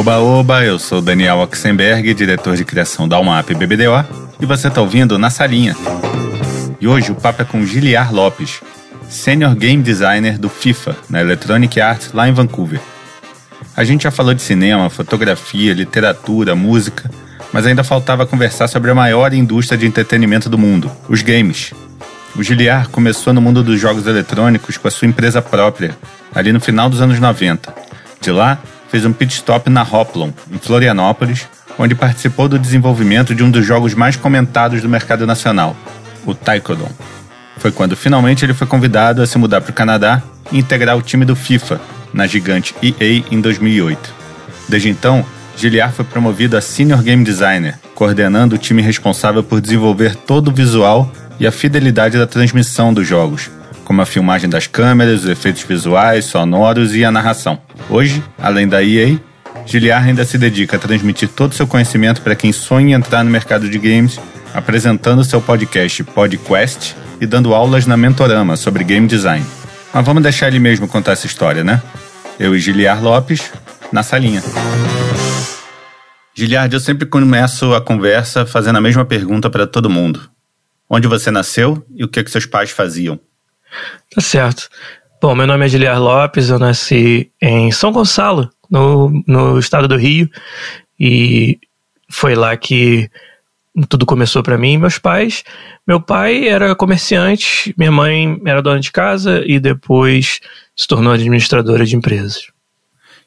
[0.00, 4.02] Oba Oba, eu sou Daniel Oxenberg, diretor de criação da UMAP BBDO,
[4.40, 5.76] e você está ouvindo Na Salinha.
[6.80, 8.62] E hoje o papo é com Giliar Lopes,
[9.10, 12.80] Senior Game Designer do FIFA, na Electronic Arts, lá em Vancouver.
[13.76, 17.10] A gente já falou de cinema, fotografia, literatura, música,
[17.52, 21.74] mas ainda faltava conversar sobre a maior indústria de entretenimento do mundo, os games.
[22.34, 25.94] O Giliar começou no mundo dos jogos eletrônicos com a sua empresa própria,
[26.34, 27.74] ali no final dos anos 90.
[28.18, 28.58] De lá,
[28.90, 33.64] fez um pit stop na Hoplon, em Florianópolis, onde participou do desenvolvimento de um dos
[33.64, 35.76] jogos mais comentados do mercado nacional,
[36.26, 36.88] o Taekwondo.
[37.58, 41.02] Foi quando finalmente ele foi convidado a se mudar para o Canadá e integrar o
[41.02, 41.80] time do FIFA,
[42.12, 44.12] na gigante EA em 2008.
[44.68, 45.24] Desde então,
[45.56, 50.54] Giliar foi promovido a Senior Game Designer, coordenando o time responsável por desenvolver todo o
[50.54, 53.50] visual e a fidelidade da transmissão dos jogos,
[53.90, 57.60] como a filmagem das câmeras, os efeitos visuais, sonoros e a narração.
[57.88, 59.18] Hoje, além da EA,
[59.66, 63.30] Giliar ainda se dedica a transmitir todo o seu conhecimento para quem sonha entrar no
[63.32, 64.20] mercado de games,
[64.54, 69.44] apresentando seu podcast PodQuest e dando aulas na Mentorama sobre game design.
[69.92, 71.82] Mas vamos deixar ele mesmo contar essa história, né?
[72.38, 73.50] Eu e Giliar Lopes,
[73.90, 74.40] na salinha.
[76.32, 80.30] Giliard, eu sempre começo a conversa fazendo a mesma pergunta para todo mundo.
[80.88, 83.18] Onde você nasceu e o que, que seus pais faziam?
[84.14, 84.68] Tá certo.
[85.20, 89.96] Bom, meu nome é Giliar Lopes, eu nasci em São Gonçalo, no, no estado do
[89.96, 90.30] Rio,
[90.98, 91.58] e
[92.10, 93.10] foi lá que
[93.88, 95.44] tudo começou para mim e meus pais.
[95.86, 100.40] Meu pai era comerciante, minha mãe era dona de casa e depois
[100.76, 102.50] se tornou administradora de empresas.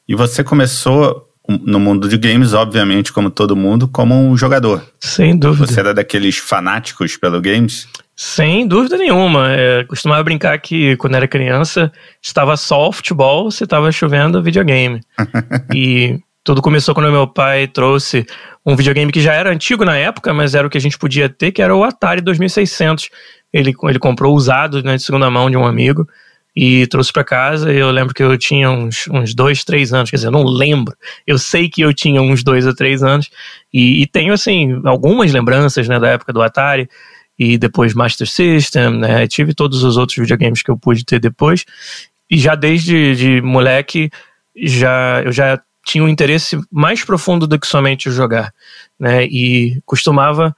[0.06, 4.82] E você começou no mundo de games, obviamente, como todo mundo, como um jogador.
[4.98, 5.66] Sem dúvida.
[5.66, 7.86] Você era daqueles fanáticos pelo games?
[8.16, 9.50] Sem dúvida nenhuma.
[9.50, 15.00] É, costumava brincar que quando era criança estava só futebol, se estava chovendo videogame.
[15.74, 18.24] e tudo começou quando meu pai trouxe
[18.64, 21.28] um videogame que já era antigo na época, mas era o que a gente podia
[21.28, 23.10] ter, que era o Atari 2600.
[23.52, 26.08] Ele, ele comprou usado né, de segunda mão de um amigo
[26.54, 27.72] e trouxe para casa.
[27.72, 30.96] Eu lembro que eu tinha uns, uns dois, três anos, quer dizer, eu não lembro.
[31.26, 33.30] Eu sei que eu tinha uns dois ou três anos
[33.72, 36.88] e, e tenho, assim, algumas lembranças né, da época do Atari
[37.38, 39.26] e depois Master System, né?
[39.26, 41.64] Tive todos os outros videogames que eu pude ter depois.
[42.30, 44.08] E já desde de moleque,
[44.56, 48.52] já, eu já tinha um interesse mais profundo do que somente jogar,
[48.98, 49.24] né?
[49.24, 50.54] E costumava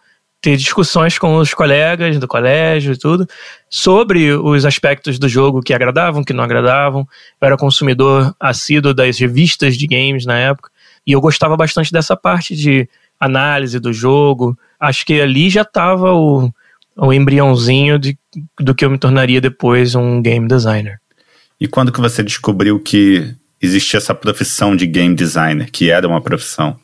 [0.46, 3.26] ter discussões com os colegas do colégio e tudo
[3.68, 7.00] sobre os aspectos do jogo que agradavam, que não agradavam.
[7.40, 10.70] Eu era consumidor assíduo das revistas de games na época
[11.04, 14.56] e eu gostava bastante dessa parte de análise do jogo.
[14.78, 16.48] Acho que ali já estava o,
[16.96, 18.16] o embriãozinho de,
[18.60, 21.00] do que eu me tornaria depois um game designer.
[21.60, 26.20] E quando que você descobriu que existia essa profissão de game designer, que era uma
[26.20, 26.78] profissão?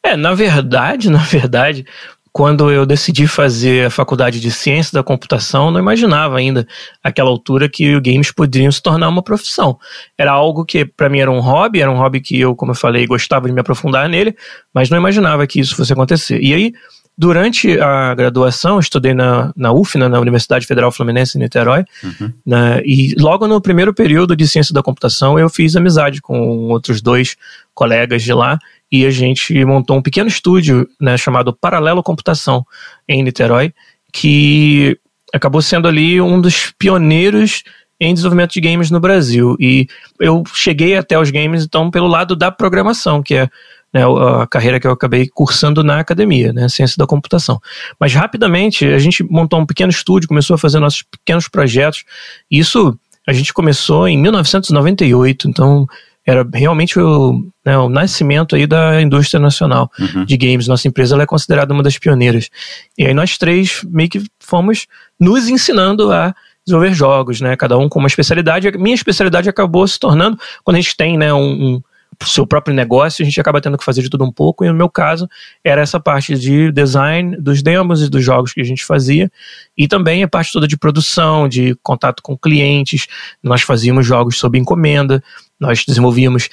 [0.00, 1.84] É, na verdade, na verdade,
[2.32, 6.66] quando eu decidi fazer a faculdade de ciência da computação, não imaginava ainda
[7.02, 9.78] aquela altura que os games poderiam se tornar uma profissão.
[10.16, 12.76] Era algo que para mim era um hobby, era um hobby que eu, como eu
[12.76, 14.36] falei, gostava de me aprofundar nele,
[14.72, 16.40] mas não imaginava que isso fosse acontecer.
[16.40, 16.72] E aí,
[17.18, 22.32] durante a graduação, estudei na, na UFNA, na Universidade Federal Fluminense em Niterói, uhum.
[22.46, 27.02] né, e logo no primeiro período de ciência da computação eu fiz amizade com outros
[27.02, 27.36] dois
[27.74, 28.58] colegas de lá
[28.90, 32.66] e a gente montou um pequeno estúdio né, chamado Paralelo Computação
[33.08, 33.72] em Niterói,
[34.12, 34.98] que
[35.32, 37.62] acabou sendo ali um dos pioneiros
[38.00, 39.56] em desenvolvimento de games no Brasil.
[39.60, 39.86] E
[40.18, 43.48] eu cheguei até os games, então, pelo lado da programação, que é
[43.92, 47.60] né, a carreira que eu acabei cursando na academia, né, ciência da computação.
[47.98, 52.04] Mas rapidamente a gente montou um pequeno estúdio, começou a fazer nossos pequenos projetos.
[52.50, 55.86] Isso a gente começou em 1998, então
[56.30, 60.24] era realmente o, né, o nascimento aí da indústria nacional uhum.
[60.24, 60.68] de games.
[60.68, 62.48] Nossa empresa é considerada uma das pioneiras.
[62.96, 64.86] E aí nós três meio que fomos
[65.18, 67.56] nos ensinando a desenvolver jogos, né?
[67.56, 68.68] Cada um com uma especialidade.
[68.68, 71.82] A minha especialidade acabou se tornando, quando a gente tem né, um,
[72.22, 74.68] um seu próprio negócio, a gente acaba tendo que fazer de tudo um pouco, e
[74.68, 75.28] no meu caso
[75.64, 79.30] era essa parte de design dos demos e dos jogos que a gente fazia,
[79.76, 83.06] e também a parte toda de produção, de contato com clientes,
[83.42, 85.22] nós fazíamos jogos sob encomenda,
[85.58, 86.48] nós desenvolvíamos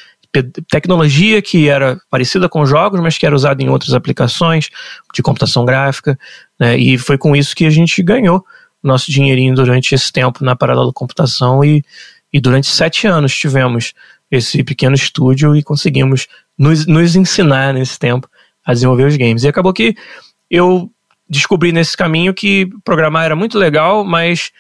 [0.70, 4.70] tecnologia que era parecida com jogos, mas que era usada em outras aplicações
[5.14, 6.20] de computação gráfica,
[6.60, 6.78] né?
[6.78, 8.46] e foi com isso que a gente ganhou
[8.88, 11.64] nosso dinheirinho durante esse tempo na Paralelo Computação.
[11.64, 11.84] E,
[12.32, 13.94] e durante sete anos tivemos
[14.30, 16.28] esse pequeno estúdio e conseguimos
[16.58, 18.30] nos, nos ensinar nesse tempo
[18.66, 19.44] a desenvolver os games.
[19.44, 19.96] E acabou que
[20.50, 20.92] eu
[21.30, 24.52] descobri nesse caminho que programar era muito legal, mas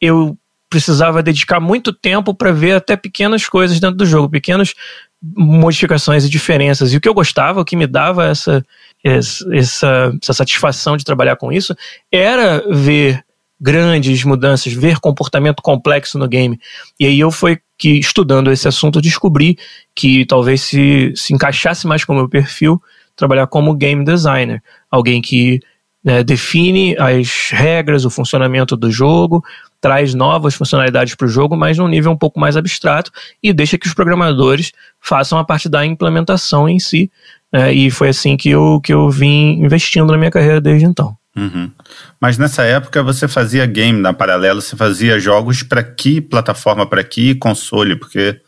[0.00, 0.36] eu
[0.68, 4.74] precisava dedicar muito tempo para ver até pequenas coisas dentro do jogo, pequenos
[5.22, 6.92] modificações e diferenças.
[6.92, 8.64] E o que eu gostava, o que me dava essa,
[9.02, 11.76] essa, essa satisfação de trabalhar com isso,
[12.10, 13.24] era ver
[13.60, 16.60] grandes mudanças, ver comportamento complexo no game.
[16.98, 19.58] E aí eu fui que estudando esse assunto descobri
[19.94, 22.80] que talvez se, se encaixasse mais com o meu perfil
[23.16, 25.60] trabalhar como game designer, alguém que
[26.02, 29.42] né, define as regras, o funcionamento do jogo,
[29.80, 33.10] traz novas funcionalidades para o jogo, mas num nível um pouco mais abstrato
[33.42, 37.10] e deixa que os programadores façam a parte da implementação em si.
[37.52, 41.16] Né, e foi assim que eu, que eu vim investindo na minha carreira desde então.
[41.36, 41.70] Uhum.
[42.20, 47.02] Mas nessa época você fazia game na paralelo, você fazia jogos para que plataforma, para
[47.02, 47.96] que console?
[47.96, 48.40] Porque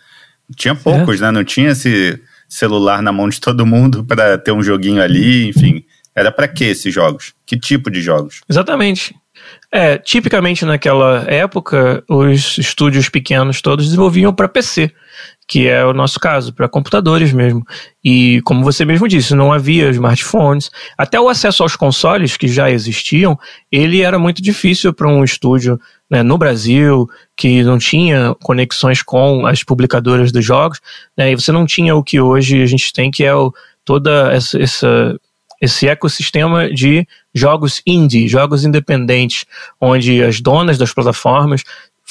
[0.54, 1.30] tinha poucos, né?
[1.30, 5.84] Não tinha esse celular na mão de todo mundo para ter um joguinho ali, enfim.
[6.14, 7.34] Era para que esses jogos?
[7.44, 8.40] Que tipo de jogos?
[8.48, 9.14] Exatamente.
[9.70, 14.92] É, tipicamente naquela época, os estúdios pequenos todos desenvolviam para PC
[15.46, 17.64] que é o nosso caso, para computadores mesmo.
[18.02, 20.70] E como você mesmo disse, não havia smartphones.
[20.98, 23.38] Até o acesso aos consoles que já existiam,
[23.70, 29.46] ele era muito difícil para um estúdio né, no Brasil que não tinha conexões com
[29.46, 30.80] as publicadoras dos jogos,
[31.16, 33.52] né, e você não tinha o que hoje a gente tem, que é o,
[33.84, 35.16] toda essa, essa
[35.60, 39.46] esse ecossistema de jogos indie, jogos independentes,
[39.80, 41.62] onde as donas das plataformas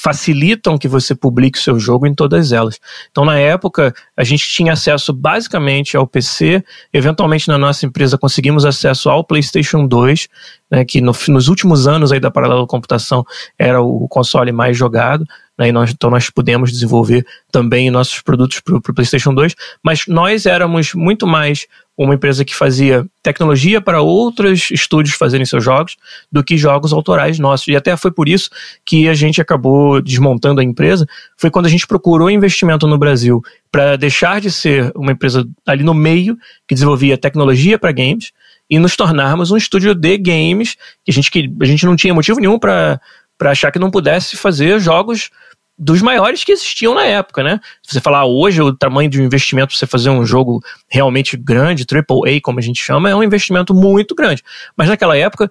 [0.06, 2.80] facilitam que você publique seu jogo em todas elas.
[3.10, 6.64] Então, na época, a gente tinha acesso basicamente ao PC,
[6.94, 10.28] eventualmente na nossa empresa conseguimos acesso ao PlayStation 2,
[10.70, 13.26] né, que no, nos últimos anos aí da Paralelo Computação
[13.58, 15.26] era o console mais jogado,
[15.58, 20.46] né, nós, então nós pudemos desenvolver também nossos produtos para o PlayStation 2, mas nós
[20.46, 21.66] éramos muito mais
[21.98, 25.96] uma empresa que fazia tecnologia para outros estúdios fazerem seus jogos
[26.30, 27.68] do que jogos autorais nossos.
[27.70, 28.50] E até foi por isso
[28.86, 31.08] que a gente acabou desmontando a empresa.
[31.38, 33.42] Foi quando a gente procurou investimento no Brasil
[33.72, 36.38] para deixar de ser uma empresa ali no meio
[36.68, 38.34] que desenvolvia tecnologia para games
[38.70, 42.14] e nos tornarmos um estúdio de games que a gente, que a gente não tinha
[42.14, 43.00] motivo nenhum para
[43.42, 45.30] achar que não pudesse fazer jogos
[45.78, 47.60] dos maiores que existiam na época, né?
[47.84, 51.36] Se você falar hoje o tamanho de um investimento para você fazer um jogo realmente
[51.36, 54.42] grande, AAA, como a gente chama, é um investimento muito grande.
[54.78, 55.50] Mas naquela época,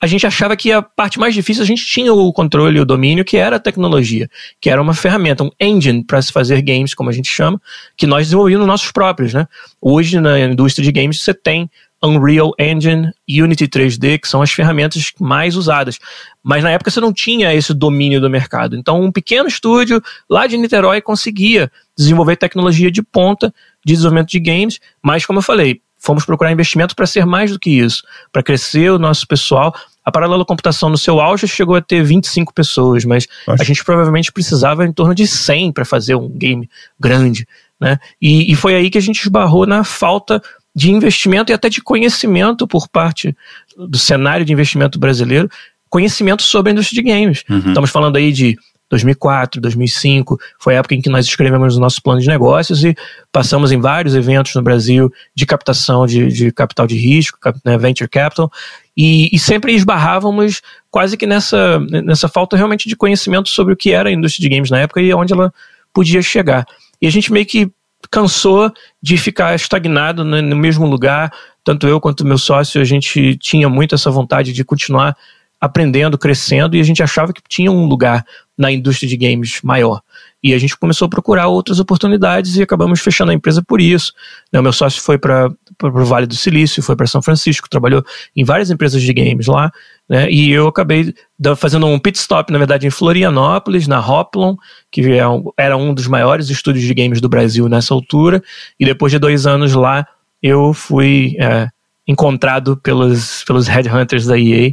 [0.00, 2.84] a gente achava que a parte mais difícil a gente tinha o controle e o
[2.84, 6.94] domínio, que era a tecnologia, que era uma ferramenta, um engine para se fazer games,
[6.94, 7.60] como a gente chama,
[7.96, 9.46] que nós desenvolvíamos nossos próprios, né?
[9.82, 11.68] Hoje na indústria de games você tem
[12.02, 15.98] Unreal Engine, Unity 3D, que são as ferramentas mais usadas.
[16.42, 18.76] Mas na época você não tinha esse domínio do mercado.
[18.76, 23.52] Então, um pequeno estúdio lá de Niterói conseguia desenvolver tecnologia de ponta
[23.84, 27.58] de desenvolvimento de games, mas, como eu falei, fomos procurar investimento para ser mais do
[27.58, 28.02] que isso,
[28.32, 29.74] para crescer o nosso pessoal.
[30.04, 33.62] A Paralelo Computação, no seu auge, chegou a ter 25 pessoas, mas Acho.
[33.62, 37.46] a gente provavelmente precisava em torno de 100 para fazer um game grande.
[37.80, 37.98] Né?
[38.20, 40.42] E, e foi aí que a gente esbarrou na falta
[40.74, 43.36] de investimento e até de conhecimento por parte
[43.76, 45.50] do cenário de investimento brasileiro,
[45.88, 47.44] conhecimento sobre a indústria de games.
[47.48, 47.68] Uhum.
[47.68, 48.56] Estamos falando aí de
[48.90, 52.96] 2004, 2005, foi a época em que nós escrevemos o nosso plano de negócios e
[53.30, 58.08] passamos em vários eventos no Brasil de captação de, de capital de risco, né, venture
[58.08, 58.50] capital,
[58.96, 60.60] e, e, sempre esbarrávamos
[60.90, 64.54] quase que nessa, nessa falta realmente de conhecimento sobre o que era a indústria de
[64.54, 65.52] games na época e onde ela
[65.92, 66.66] podia chegar.
[67.00, 67.70] E a gente meio que
[68.10, 68.72] cansou
[69.02, 71.32] de ficar estagnado né, no mesmo lugar.
[71.62, 75.16] Tanto eu quanto meu sócio, a gente tinha muito essa vontade de continuar
[75.60, 78.24] aprendendo, crescendo, e a gente achava que tinha um lugar
[78.56, 80.00] na indústria de games maior.
[80.42, 84.12] E a gente começou a procurar outras oportunidades e acabamos fechando a empresa por isso.
[84.54, 85.50] O meu sócio foi para
[85.82, 88.04] o Vale do Silício, foi para São Francisco, trabalhou
[88.36, 89.72] em várias empresas de games lá,
[90.08, 90.30] né?
[90.30, 91.12] E eu acabei
[91.56, 94.56] fazendo um pit stop, na verdade, em Florianópolis, na Hoplon,
[94.92, 95.22] que é
[95.56, 98.42] era um dos maiores estúdios de games do Brasil nessa altura.
[98.78, 100.06] E depois de dois anos lá,
[100.40, 101.68] eu fui é,
[102.06, 104.72] encontrado pelos, pelos headhunters da EA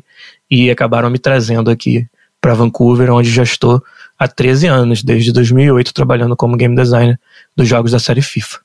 [0.50, 2.08] e acabaram me trazendo aqui
[2.40, 3.84] para Vancouver, onde já estou
[4.18, 7.20] há 13 anos, desde 2008, trabalhando como game designer
[7.56, 8.60] dos jogos da série FIFA.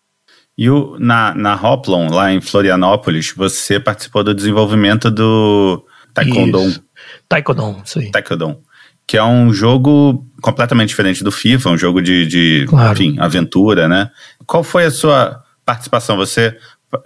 [0.56, 6.82] E o, na, na Hoplon, lá em Florianópolis, você participou do desenvolvimento do Taekwondo.
[7.28, 8.10] Taekwondo, isso aí.
[8.10, 8.58] Taekwondo.
[9.06, 12.92] Que é um jogo completamente diferente do FIFA, um jogo de, de claro.
[12.92, 14.10] enfim, aventura, né?
[14.46, 16.16] Qual foi a sua participação?
[16.16, 16.56] Você,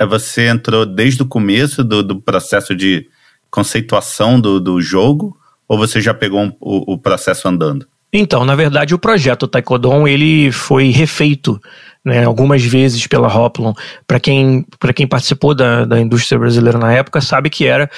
[0.09, 3.07] você entrou desde o começo do, do processo de
[3.51, 7.87] conceituação do, do jogo ou você já pegou um, o, o, processo andando?
[8.17, 11.61] Então, na verdade, o projeto Taekwondo ele foi refeito
[12.05, 13.75] né, algumas vezes pela Hoplon.
[14.07, 17.91] Para quem, quem participou da, da indústria brasileira na época, sabe que era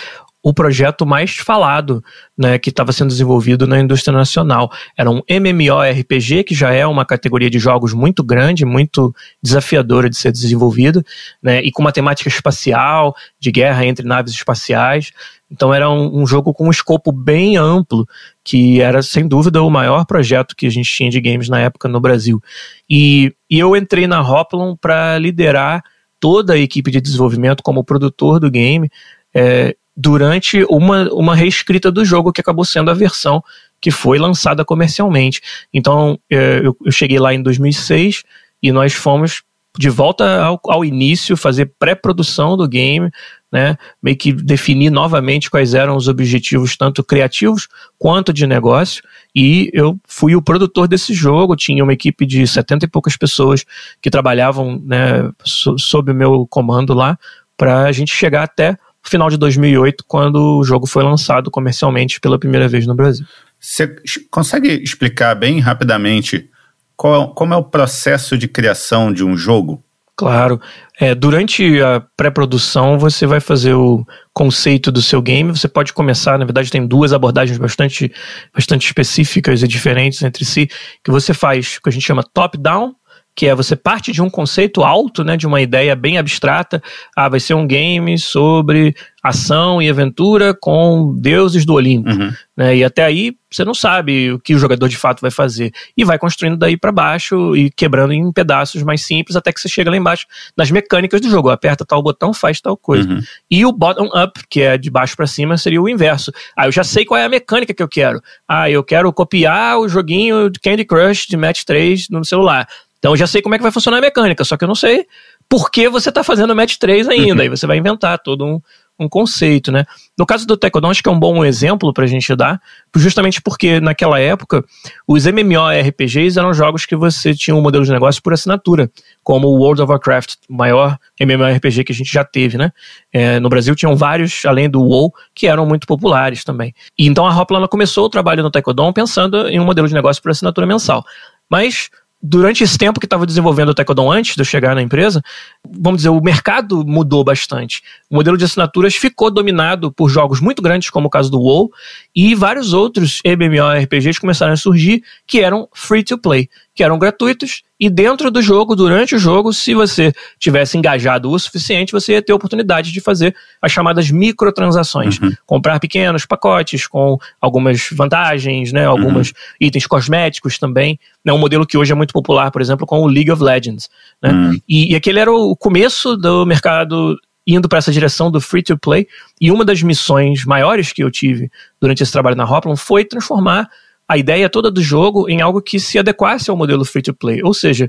[0.46, 2.00] o projeto mais falado
[2.38, 4.70] né, que estava sendo desenvolvido na indústria nacional.
[4.96, 9.12] Era um MMORPG, que já é uma categoria de jogos muito grande, muito
[9.42, 11.04] desafiadora de ser desenvolvida,
[11.42, 15.10] né, e com uma temática espacial, de guerra entre naves espaciais.
[15.50, 18.06] Então era um, um, jogo com um escopo bem amplo,
[18.44, 21.88] que era sem dúvida o maior projeto que a gente tinha de games na época
[21.88, 22.40] no Brasil.
[22.88, 25.82] E, e eu entrei na Hoplon para liderar
[26.20, 28.88] toda a equipe de desenvolvimento como produtor do game.
[29.34, 33.42] É, durante uma, uma reescrita do jogo, que acabou sendo a versão
[33.80, 35.40] que foi lançada comercialmente.
[35.72, 38.22] Então, é, eu, eu cheguei lá em 2006
[38.62, 39.42] e nós fomos
[39.78, 43.10] de volta ao, ao início, fazer pré-produção do game,
[43.52, 49.02] né, meio que definir novamente quais eram os objetivos, tanto criativos quanto de negócio.
[49.34, 53.64] E eu fui o produtor desse jogo, tinha uma equipe de 70 e poucas pessoas
[54.00, 57.18] que trabalhavam né, sob o meu comando lá,
[57.56, 58.76] para a gente chegar até
[59.08, 63.26] final de 2008, quando o jogo foi lançado comercialmente pela primeira vez no Brasil.
[63.58, 63.96] Você
[64.30, 66.50] consegue explicar bem rapidamente
[66.96, 69.82] qual, como é o processo de criação de um jogo?
[70.16, 70.58] Claro.
[70.98, 75.50] É, durante a pré-produção, você vai fazer o conceito do seu game.
[75.50, 78.10] Você pode começar, na verdade, tem duas abordagens bastante,
[78.54, 80.70] bastante específicas e diferentes entre si,
[81.04, 82.94] que você faz o que a gente chama top-down
[83.36, 86.82] que é você parte de um conceito alto, né, de uma ideia bem abstrata.
[87.14, 92.08] Ah, vai ser um game sobre ação e aventura com deuses do Olimpo.
[92.08, 92.32] Uhum.
[92.56, 95.72] Né, e até aí você não sabe o que o jogador de fato vai fazer.
[95.96, 99.68] E vai construindo daí para baixo e quebrando em pedaços mais simples até que você
[99.68, 100.26] chega lá embaixo
[100.56, 101.50] nas mecânicas do jogo.
[101.50, 103.08] Aperta tal botão, faz tal coisa.
[103.08, 103.20] Uhum.
[103.50, 106.32] E o bottom-up, que é de baixo para cima, seria o inverso.
[106.56, 108.22] Ah, eu já sei qual é a mecânica que eu quero.
[108.48, 112.66] Ah, eu quero copiar o joguinho de Candy Crush de Match 3 no celular.
[113.06, 114.74] Então eu já sei como é que vai funcionar a mecânica, só que eu não
[114.74, 115.06] sei
[115.48, 117.34] por que você está fazendo o match 3 ainda.
[117.34, 117.40] Uhum.
[117.42, 118.60] Aí você vai inventar todo um,
[118.98, 119.84] um conceito, né?
[120.18, 122.60] No caso do Taekwondo, acho que é um bom exemplo para a gente dar,
[122.96, 124.64] justamente porque naquela época
[125.06, 128.90] os MMORPGs eram jogos que você tinha um modelo de negócio por assinatura,
[129.22, 132.72] como o World of Warcraft, o maior MMORPG que a gente já teve, né?
[133.12, 136.74] É, no Brasil tinham vários, além do WoW, que eram muito populares também.
[136.98, 140.20] E então a Hoplana começou o trabalho no Taekwondo pensando em um modelo de negócio
[140.20, 141.04] por assinatura mensal.
[141.48, 141.88] Mas
[142.22, 145.22] durante esse tempo que estava desenvolvendo o Taekwondo antes de eu chegar na empresa,
[145.64, 147.82] vamos dizer, o mercado mudou bastante.
[148.10, 151.70] O modelo de assinaturas ficou dominado por jogos muito grandes, como o caso do WoW,
[152.16, 157.62] e vários outros MMORPGs começaram a surgir que eram free to play, que eram gratuitos
[157.78, 162.22] e dentro do jogo, durante o jogo, se você tivesse engajado o suficiente, você ia
[162.22, 165.18] ter a oportunidade de fazer as chamadas microtransações.
[165.18, 165.34] Uhum.
[165.44, 169.34] Comprar pequenos pacotes com algumas vantagens, né, alguns uhum.
[169.60, 170.98] itens cosméticos também.
[171.24, 173.90] É um modelo que hoje é muito popular, por exemplo, com o League of Legends.
[174.22, 174.30] Né?
[174.30, 174.60] Uhum.
[174.66, 178.78] E, e aquele era o começo do mercado indo para essa direção do free to
[178.78, 179.06] play.
[179.40, 181.50] E uma das missões maiores que eu tive
[181.80, 183.68] durante esse trabalho na Hoplon foi transformar
[184.08, 187.42] a ideia toda do jogo em algo que se adequasse ao modelo free to play,
[187.42, 187.88] ou seja,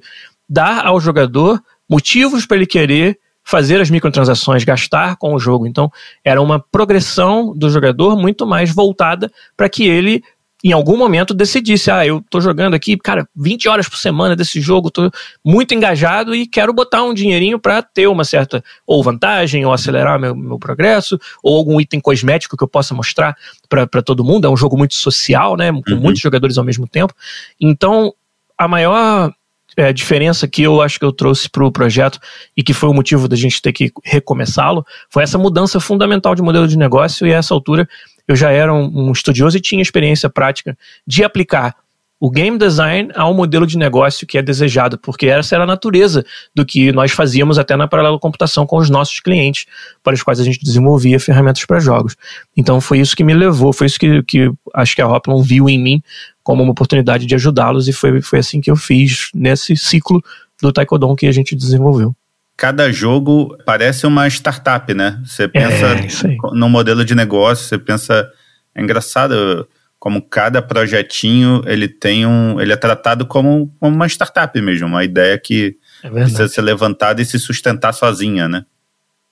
[0.50, 5.66] dar ao jogador motivos para ele querer fazer as microtransações, gastar com o jogo.
[5.66, 5.90] Então,
[6.22, 10.22] era uma progressão do jogador muito mais voltada para que ele
[10.68, 14.60] em algum momento decidisse, ah, eu tô jogando aqui, cara, 20 horas por semana desse
[14.60, 15.10] jogo, tô
[15.44, 20.20] muito engajado e quero botar um dinheirinho para ter uma certa ou vantagem, ou acelerar
[20.20, 23.36] meu, meu progresso, ou algum item cosmético que eu possa mostrar
[23.70, 24.46] para todo mundo.
[24.46, 26.02] É um jogo muito social, né, com uhum.
[26.02, 27.14] muitos jogadores ao mesmo tempo.
[27.62, 28.14] Então,
[28.58, 29.32] a maior
[29.78, 32.20] é, diferença que eu acho que eu trouxe para o projeto
[32.58, 36.42] e que foi o motivo da gente ter que recomeçá-lo foi essa mudança fundamental de
[36.42, 37.88] modelo de negócio e a essa altura
[38.28, 41.76] eu já era um, um estudioso e tinha experiência prática de aplicar
[42.20, 46.26] o game design ao modelo de negócio que é desejado, porque essa era a natureza
[46.54, 49.68] do que nós fazíamos até na paralelo computação com os nossos clientes,
[50.04, 52.16] para os quais a gente desenvolvia ferramentas para jogos.
[52.56, 55.70] Então foi isso que me levou, foi isso que, que acho que a Hoplon viu
[55.70, 56.02] em mim
[56.44, 60.24] como uma oportunidade de ajudá-los e foi, foi assim que eu fiz nesse ciclo
[60.60, 62.16] do Taekwondo que a gente desenvolveu
[62.58, 65.22] cada jogo parece uma startup, né?
[65.24, 68.30] Você é, pensa é, no modelo de negócio, você pensa.
[68.74, 69.68] É engraçado
[70.00, 72.60] como cada projetinho ele tem um.
[72.60, 77.22] ele é tratado como, como uma startup mesmo, uma ideia que é precisa ser levantada
[77.22, 78.66] e se sustentar sozinha, né?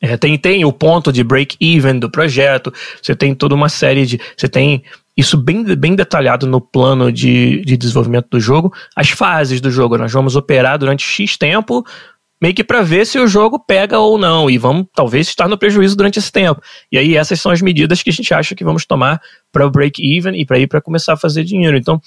[0.01, 4.19] É, tem, tem o ponto de break-even do projeto, você tem toda uma série de.
[4.37, 4.83] Você tem
[5.17, 9.97] isso bem, bem detalhado no plano de, de desenvolvimento do jogo, as fases do jogo.
[9.97, 11.85] Nós vamos operar durante X tempo
[12.41, 15.57] meio que para ver se o jogo pega ou não, e vamos talvez estar no
[15.57, 16.61] prejuízo durante esse tempo.
[16.91, 19.71] E aí essas são as medidas que a gente acha que vamos tomar para o
[19.71, 21.77] break even e para ir para começar a fazer dinheiro.
[21.77, 22.01] Então,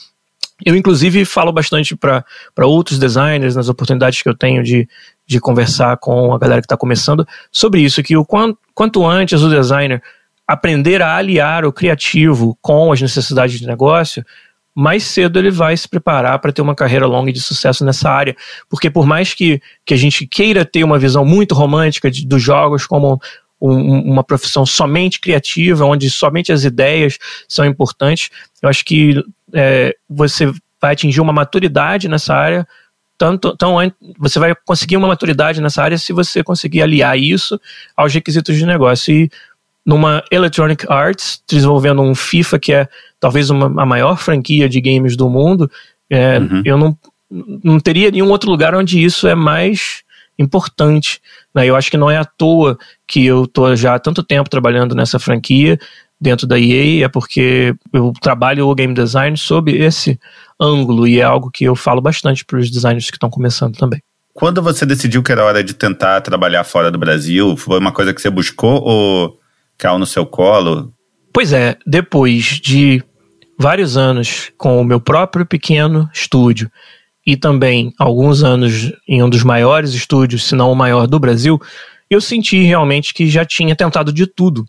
[0.65, 2.25] eu inclusive falo bastante para
[2.67, 4.89] outros designers nas oportunidades que eu tenho de,
[5.27, 9.41] de conversar com a galera que está começando sobre isso, que o quanto, quanto antes
[9.43, 10.03] o designer
[10.47, 14.25] aprender a aliar o criativo com as necessidades de negócio,
[14.79, 18.37] mais cedo ele vai se preparar para ter uma carreira longa de sucesso nessa área.
[18.71, 22.41] Porque por mais que, que a gente queira ter uma visão muito romântica de, dos
[22.41, 23.21] jogos como
[23.61, 27.19] um, uma profissão somente criativa, onde somente as ideias
[27.49, 28.31] são importantes,
[28.63, 29.21] eu acho que
[29.53, 30.47] é, você
[30.81, 32.65] vai atingir uma maturidade nessa área.
[33.19, 33.79] Tanto, então,
[34.17, 37.61] você vai conseguir uma maturidade nessa área se você conseguir aliar isso
[37.97, 39.13] aos requisitos de negócio.
[39.13, 39.31] E
[39.89, 42.87] numa Electronic Arts, desenvolvendo um FIFA que é
[43.19, 45.71] talvez uma, a maior franquia de games do mundo,
[46.11, 46.63] é, uhum.
[46.63, 46.99] eu não,
[47.65, 50.03] não teria nenhum outro lugar onde isso é mais
[50.39, 51.23] importante.
[51.55, 51.65] Né?
[51.65, 54.95] Eu acho que não é à toa que eu estou já há tanto tempo trabalhando
[54.95, 55.79] nessa franquia
[56.21, 60.21] dentro da EA, é porque eu trabalho o game design sob esse
[60.61, 64.03] ângulo e é algo que eu falo bastante para os designers que estão começando também.
[64.35, 68.13] Quando você decidiu que era hora de tentar trabalhar fora do Brasil, foi uma coisa
[68.13, 69.38] que você buscou ou
[69.79, 70.93] caiu no seu colo?
[71.33, 73.03] Pois é, depois de
[73.59, 76.71] vários anos com o meu próprio pequeno estúdio
[77.27, 81.61] e também alguns anos em um dos maiores estúdios, se não o maior do Brasil,
[82.11, 84.65] eu senti realmente que já tinha tentado de tudo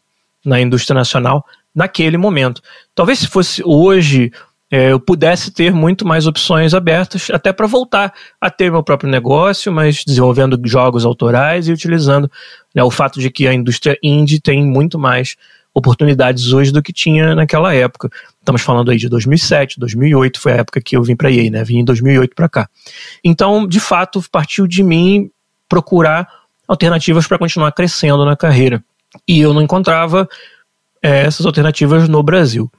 [0.45, 2.61] na indústria nacional naquele momento.
[2.93, 4.31] Talvez se fosse hoje
[4.71, 9.09] é, eu pudesse ter muito mais opções abertas, até para voltar a ter meu próprio
[9.09, 12.29] negócio, mas desenvolvendo jogos autorais e utilizando
[12.73, 15.35] né, o fato de que a indústria indie tem muito mais
[15.73, 18.09] oportunidades hoje do que tinha naquela época.
[18.39, 21.63] Estamos falando aí de 2007, 2008, foi a época que eu vim para EA, né?
[21.63, 22.69] Vim em 2008 para cá.
[23.23, 25.31] Então, de fato, partiu de mim
[25.67, 26.27] procurar
[26.67, 28.83] alternativas para continuar crescendo na carreira.
[29.27, 30.27] E eu não encontrava
[31.01, 32.71] é, essas alternativas no Brasil.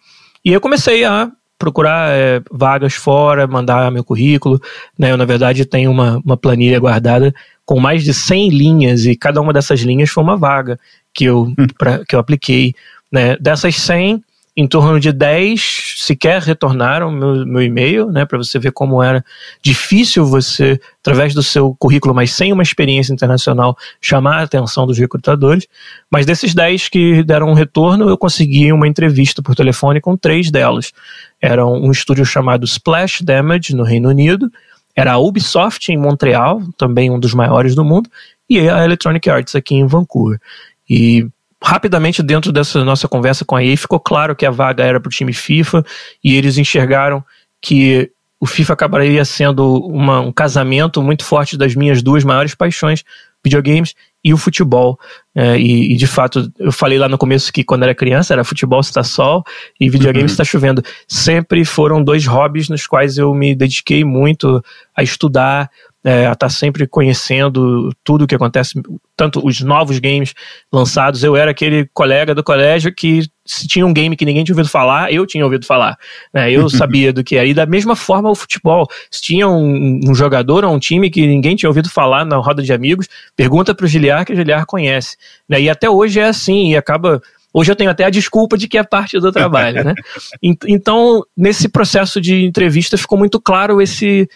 [0.44, 1.30] E eu comecei a
[1.60, 4.58] procurar é, vagas fora, mandar meu currículo.
[4.98, 5.12] Né?
[5.12, 7.34] Eu, na verdade, tenho uma, uma planilha guardada
[7.66, 10.80] com mais de 100 linhas e cada uma dessas linhas foi uma vaga
[11.12, 11.66] que eu, hum.
[11.78, 12.74] pra, que eu apliquei.
[13.12, 13.36] Né?
[13.36, 14.24] Dessas 100,
[14.56, 19.24] em torno de 10 sequer retornaram meu, meu e-mail, né, para você ver como era
[19.62, 24.98] difícil você, através do seu currículo, mas sem uma experiência internacional, chamar a atenção dos
[24.98, 25.66] recrutadores.
[26.10, 30.50] Mas desses 10 que deram um retorno, eu consegui uma entrevista por telefone com três
[30.50, 30.92] delas.
[31.40, 34.50] Era um estúdio chamado Splash Damage, no Reino Unido,
[34.94, 38.10] era a Ubisoft em Montreal, também um dos maiores do mundo,
[38.48, 40.40] e a Electronic Arts aqui em Vancouver.
[40.88, 41.26] E
[41.62, 45.08] rapidamente dentro dessa nossa conversa com a EA ficou claro que a vaga era para
[45.08, 45.84] o time FIFA
[46.22, 47.24] e eles enxergaram
[47.60, 53.04] que o FIFA acabaria sendo uma, um casamento muito forte das minhas duas maiores paixões,
[53.44, 54.98] videogames e o futebol.
[55.34, 58.44] É, e, e, de fato, eu falei lá no começo que quando era criança era
[58.44, 59.42] futebol está sol
[59.80, 60.46] e videogame está uhum.
[60.46, 60.82] chovendo.
[61.08, 64.62] Sempre foram dois hobbies nos quais eu me dediquei muito
[64.94, 65.70] a estudar,
[66.02, 68.80] é, a estar tá sempre conhecendo tudo o que acontece,
[69.16, 70.34] tanto os novos games
[70.72, 71.22] lançados.
[71.22, 74.68] Eu era aquele colega do colégio que se tinha um game que ninguém tinha ouvido
[74.68, 75.98] falar, eu tinha ouvido falar.
[76.32, 76.50] Né?
[76.50, 77.46] Eu sabia do que era.
[77.46, 78.86] E da mesma forma o futebol.
[79.10, 82.62] Se tinha um, um, jogador ou um time que ninguém tinha ouvido falar na roda
[82.62, 85.16] de amigos, pergunta para o Giliar que o Giliar conhece.
[85.48, 85.62] Né?
[85.62, 87.20] E até hoje é assim, e acaba
[87.52, 89.94] Hoje eu tenho até a desculpa de que é parte do trabalho, né?
[90.68, 94.28] Então, nesse processo de entrevista ficou muito claro esse,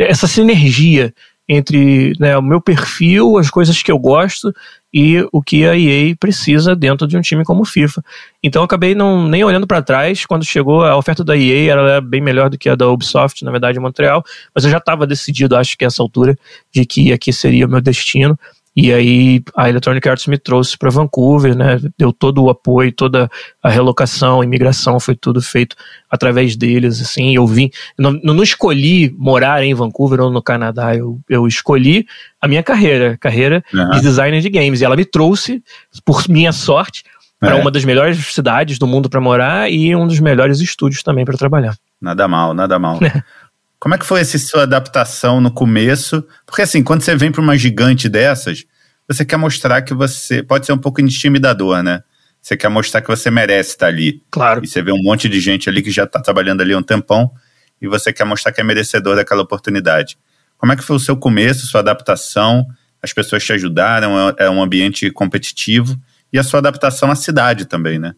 [0.00, 1.12] essa sinergia
[1.52, 4.54] entre né, o meu perfil, as coisas que eu gosto
[4.94, 8.04] e o que a EA precisa dentro de um time como o FIFA.
[8.40, 10.24] Então eu acabei não, nem olhando para trás.
[10.24, 13.44] Quando chegou a oferta da EA, ela era bem melhor do que a da Ubisoft,
[13.44, 14.22] na verdade, em Montreal.
[14.54, 16.38] Mas eu já estava decidido, acho que essa altura,
[16.72, 18.38] de que aqui seria o meu destino.
[18.74, 21.80] E aí a Electronic Arts me trouxe para Vancouver, né?
[21.98, 23.28] Deu todo o apoio, toda
[23.62, 25.74] a relocação, a imigração, foi tudo feito
[26.08, 27.34] através deles, assim.
[27.34, 32.06] Eu vim, não, não escolhi morar em Vancouver ou no Canadá, eu, eu escolhi
[32.40, 33.90] a minha carreira, carreira uhum.
[33.90, 34.80] de designer de games.
[34.80, 35.62] E ela me trouxe,
[36.04, 37.02] por minha sorte,
[37.40, 37.60] para é.
[37.60, 41.36] uma das melhores cidades do mundo para morar e um dos melhores estúdios também para
[41.36, 41.74] trabalhar.
[42.00, 42.98] Nada mal, nada mal.
[43.80, 46.22] Como é que foi essa sua adaptação no começo?
[46.44, 48.64] Porque assim, quando você vem para uma gigante dessas,
[49.08, 52.04] você quer mostrar que você pode ser um pouco intimidador, né?
[52.42, 54.22] Você quer mostrar que você merece estar ali.
[54.30, 54.62] Claro.
[54.62, 56.82] E você vê um monte de gente ali que já está trabalhando ali há um
[56.82, 57.32] tempão
[57.80, 60.18] e você quer mostrar que é merecedor daquela oportunidade.
[60.58, 62.66] Como é que foi o seu começo, sua adaptação?
[63.02, 64.34] As pessoas te ajudaram?
[64.38, 65.98] É um ambiente competitivo
[66.30, 68.14] e a sua adaptação à cidade também, né?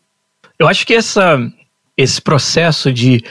[0.58, 1.38] Eu acho que essa,
[1.96, 3.24] esse processo de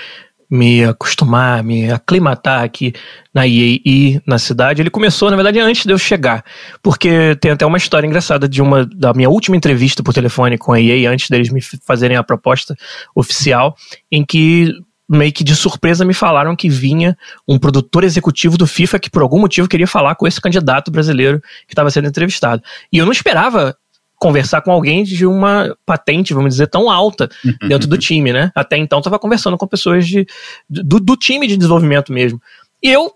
[0.51, 2.93] me acostumar, me aclimatar aqui
[3.33, 6.43] na e na cidade, ele começou, na verdade, antes de eu chegar.
[6.83, 10.73] Porque tem até uma história engraçada de uma da minha última entrevista por telefone com
[10.73, 12.75] a EA, antes deles me fazerem a proposta
[13.15, 13.77] oficial,
[14.11, 14.73] em que
[15.09, 19.21] meio que de surpresa me falaram que vinha um produtor executivo do FIFA que por
[19.21, 22.61] algum motivo queria falar com esse candidato brasileiro que estava sendo entrevistado.
[22.91, 23.75] E eu não esperava
[24.21, 27.27] conversar com alguém de uma patente, vamos dizer, tão alta
[27.67, 28.51] dentro do time, né?
[28.53, 30.27] Até então estava conversando com pessoas de,
[30.69, 32.39] do, do time de desenvolvimento mesmo.
[32.83, 33.11] E eu,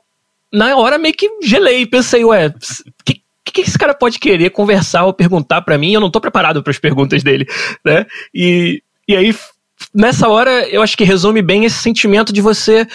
[0.51, 2.51] na hora, meio que gelei, pensei, ué,
[3.05, 5.93] que, que esse cara pode querer conversar ou perguntar para mim?
[5.93, 7.45] Eu não tô preparado para as perguntas dele,
[7.85, 8.07] né?
[8.33, 9.35] E, e aí,
[9.93, 12.87] nessa hora, eu acho que resume bem esse sentimento de você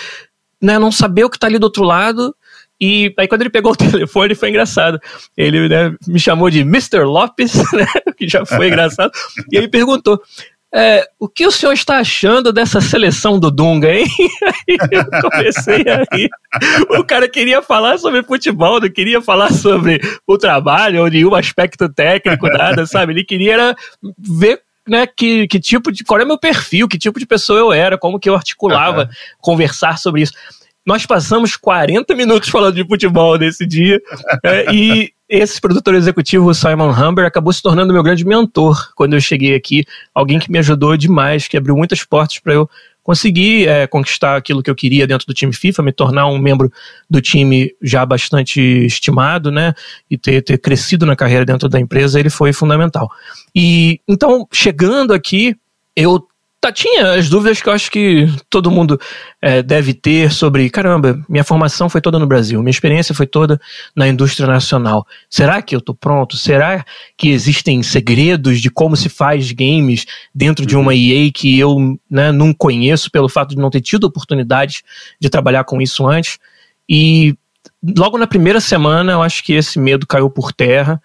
[0.60, 2.34] né, não saber o que tá ali do outro lado.
[2.80, 4.98] E aí, quando ele pegou o telefone, foi engraçado.
[5.36, 7.00] Ele né, me chamou de Mr.
[7.04, 9.12] Lopes, né, que já foi engraçado,
[9.50, 10.20] e ele perguntou:
[10.72, 14.06] é, o que o senhor está achando dessa seleção do Dunga, hein?
[14.68, 16.30] Aí eu comecei a rir.
[16.98, 21.88] O cara queria falar sobre futebol, não queria falar sobre o trabalho ou nenhum aspecto
[21.88, 23.12] técnico, nada, sabe?
[23.12, 23.74] Ele queria
[24.16, 26.04] ver né, que, que tipo de.
[26.04, 29.08] qual é meu perfil, que tipo de pessoa eu era, como que eu articulava uhum.
[29.40, 30.32] conversar sobre isso.
[30.86, 34.00] Nós passamos 40 minutos falando de futebol nesse dia.
[34.44, 39.20] é, e esse produtor executivo, Simon Humber, acabou se tornando meu grande mentor quando eu
[39.20, 39.84] cheguei aqui.
[40.14, 42.68] Alguém que me ajudou demais, que abriu muitas portas para eu
[43.02, 46.70] conseguir é, conquistar aquilo que eu queria dentro do time FIFA, me tornar um membro
[47.08, 49.74] do time já bastante estimado, né?
[50.10, 53.10] E ter, ter crescido na carreira dentro da empresa, ele foi fundamental.
[53.54, 55.56] E então, chegando aqui,
[55.96, 56.26] eu
[56.60, 59.00] Tá, tinha as dúvidas que eu acho que todo mundo
[59.40, 63.58] é, deve ter sobre, caramba, minha formação foi toda no Brasil, minha experiência foi toda
[63.96, 65.06] na indústria nacional.
[65.30, 66.36] Será que eu tô pronto?
[66.36, 66.84] Será
[67.16, 72.30] que existem segredos de como se faz games dentro de uma EA que eu né,
[72.30, 74.82] não conheço pelo fato de não ter tido oportunidade
[75.18, 76.38] de trabalhar com isso antes?
[76.86, 77.34] E
[77.96, 81.00] logo na primeira semana eu acho que esse medo caiu por terra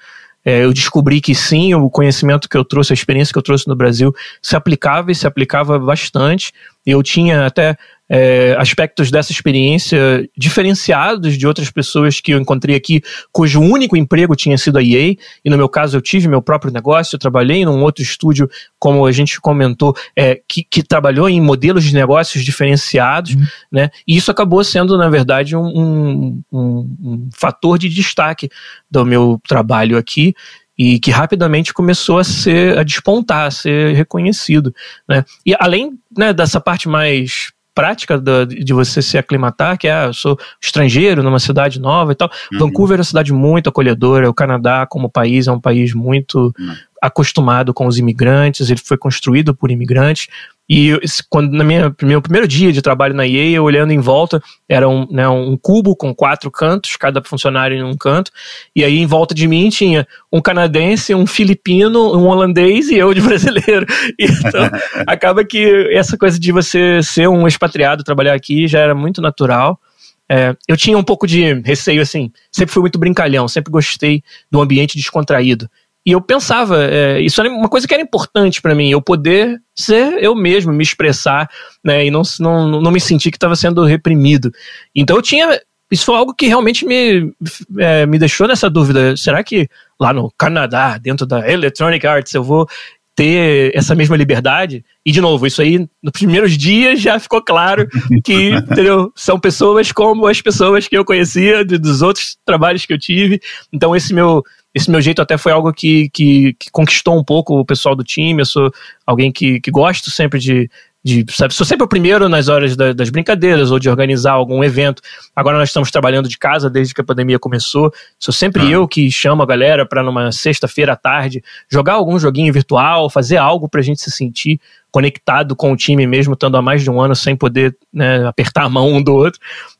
[0.46, 3.68] é, eu descobri que sim, o conhecimento que eu trouxe, a experiência que eu trouxe
[3.68, 6.54] no Brasil se aplicava e se aplicava bastante.
[6.86, 7.76] Eu tinha até
[8.10, 14.36] é, aspectos dessa experiência diferenciados de outras pessoas que eu encontrei aqui, cujo único emprego
[14.36, 17.66] tinha sido a EA, e no meu caso eu tive meu próprio negócio, eu trabalhei
[17.66, 22.44] num outro estúdio, como a gente comentou, é, que, que, trabalhou em modelos de negócios
[22.44, 23.46] diferenciados, uhum.
[23.72, 23.90] né?
[24.08, 28.50] E isso acabou sendo, na verdade, um, um, um, fator de destaque
[28.90, 30.36] do meu trabalho aqui
[30.78, 34.74] e que rapidamente começou a ser a despontar, a ser reconhecido,
[35.08, 35.24] né?
[35.46, 40.14] E além né, dessa parte mais prática de você se aclimatar, que é, ah, eu
[40.14, 42.32] sou estrangeiro numa cidade nova e tal.
[42.54, 42.60] Uhum.
[42.60, 46.76] Vancouver é uma cidade muito acolhedora, o Canadá como país é um país muito uhum.
[47.02, 50.30] acostumado com os imigrantes, ele foi construído por imigrantes,
[50.68, 50.98] e
[51.30, 54.90] quando na minha meu primeiro dia de trabalho na EA, eu olhando em volta, era
[54.90, 58.32] um, né, um cubo com quatro cantos, cada funcionário em um canto,
[58.76, 63.14] e aí em volta de mim tinha um canadense, um filipino, um holandês e eu
[63.14, 63.86] de brasileiro.
[64.20, 64.70] Então,
[65.06, 69.80] acaba que essa coisa de você ser um expatriado, trabalhar aqui, já era muito natural.
[70.28, 74.60] É, eu tinha um pouco de receio, assim, sempre fui muito brincalhão, sempre gostei do
[74.60, 75.70] ambiente descontraído.
[76.06, 79.60] E eu pensava, é, isso era uma coisa que era importante para mim, eu poder
[79.76, 81.50] ser eu mesmo, me expressar,
[81.84, 84.52] né, e não, não, não me sentir que estava sendo reprimido.
[84.96, 85.60] Então eu tinha.
[85.92, 87.32] Isso foi algo que realmente me,
[87.78, 89.16] é, me deixou nessa dúvida.
[89.16, 92.68] Será que lá no Canadá, dentro da Electronic Arts, eu vou
[93.16, 94.84] ter essa mesma liberdade.
[95.06, 97.88] E, de novo, isso aí, nos primeiros dias já ficou claro
[98.24, 99.12] que, entendeu?
[99.16, 103.40] São pessoas como as pessoas que eu conhecia, dos outros trabalhos que eu tive.
[103.72, 104.44] Então, esse meu
[104.76, 108.04] esse meu jeito até foi algo que, que, que, conquistou um pouco o pessoal do
[108.04, 108.42] time.
[108.42, 108.74] Eu sou
[109.06, 110.70] alguém que, que gosto sempre de,
[111.02, 114.62] de sabe, sou sempre o primeiro nas horas da, das brincadeiras ou de organizar algum
[114.66, 115.02] evento.
[115.34, 117.90] Agora nós estamos trabalhando de casa desde que a pandemia começou.
[118.20, 118.70] Sou sempre ah.
[118.70, 123.38] eu que chamo a galera para numa sexta-feira à tarde jogar algum joguinho virtual, fazer
[123.38, 124.60] algo para a gente se sentir
[124.92, 128.64] conectado com o time mesmo, estando há mais de um ano sem poder né, apertar
[128.64, 129.40] a mão um do outro.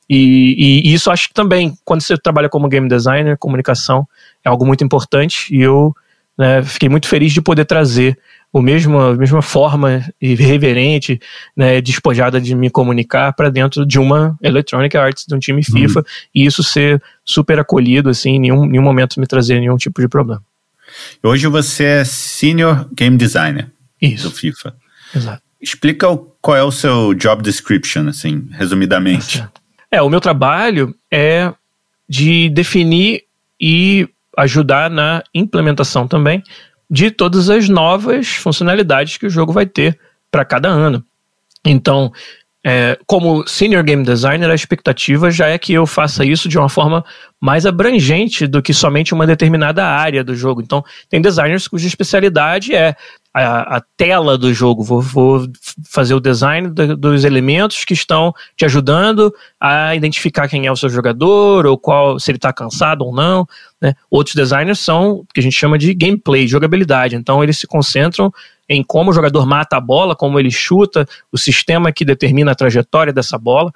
[0.10, 4.08] E, e, isso acho que também, quando você trabalha como game designer, comunicação
[4.44, 5.96] é algo muito importante e eu
[6.38, 8.18] né, fiquei muito feliz de poder trazer
[8.54, 11.20] o mesmo, a mesma forma irreverente,
[11.56, 15.74] né, despojada de me comunicar para dentro de uma Electronic Arts, de um time uhum.
[15.74, 20.00] FIFA, e isso ser super acolhido, assim, em nenhum, nenhum momento me trazer nenhum tipo
[20.00, 20.42] de problema.
[21.22, 23.70] Hoje você é Senior Game Designer
[24.02, 24.30] isso.
[24.30, 24.74] do FIFA.
[25.14, 25.42] Exato.
[25.62, 26.08] Explica
[26.42, 29.44] qual é o seu job description, assim, resumidamente.
[29.96, 31.54] É, o meu trabalho é
[32.08, 33.24] de definir
[33.58, 34.06] e
[34.38, 36.44] ajudar na implementação também
[36.92, 39.98] de todas as novas funcionalidades que o jogo vai ter
[40.30, 41.02] para cada ano.
[41.66, 42.12] Então,
[42.62, 46.68] é, como senior game designer, a expectativa já é que eu faça isso de uma
[46.68, 47.02] forma
[47.40, 50.62] mais abrangente do que somente uma determinada área do jogo.
[50.62, 52.98] Então, tem designers cuja especialidade é
[53.38, 55.46] a, a tela do jogo, vou, vou
[55.84, 60.76] fazer o design do, dos elementos que estão te ajudando a identificar quem é o
[60.78, 63.46] seu jogador, ou qual se ele está cansado ou não.
[63.82, 63.94] Né?
[64.10, 67.18] Outros designers são o que a gente chama de gameplay, jogabilidade.
[67.18, 68.32] Então eles se concentram
[68.70, 72.56] em como o jogador mata a bola, como ele chuta, o sistema que determina a
[72.56, 73.70] trajetória dessa bola.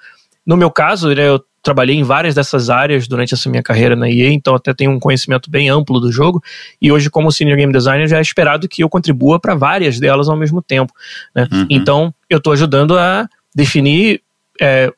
[0.45, 4.10] No meu caso, né, eu trabalhei em várias dessas áreas durante essa minha carreira na
[4.10, 6.41] EA, então até tenho um conhecimento bem amplo do jogo.
[6.82, 10.30] E hoje, como senior game designer, já é esperado que eu contribua para várias delas
[10.30, 10.93] ao mesmo tempo.
[11.36, 11.48] Né?
[11.52, 11.67] Uhum.
[11.69, 14.22] Então, eu estou ajudando a definir
[14.62, 14.91] é,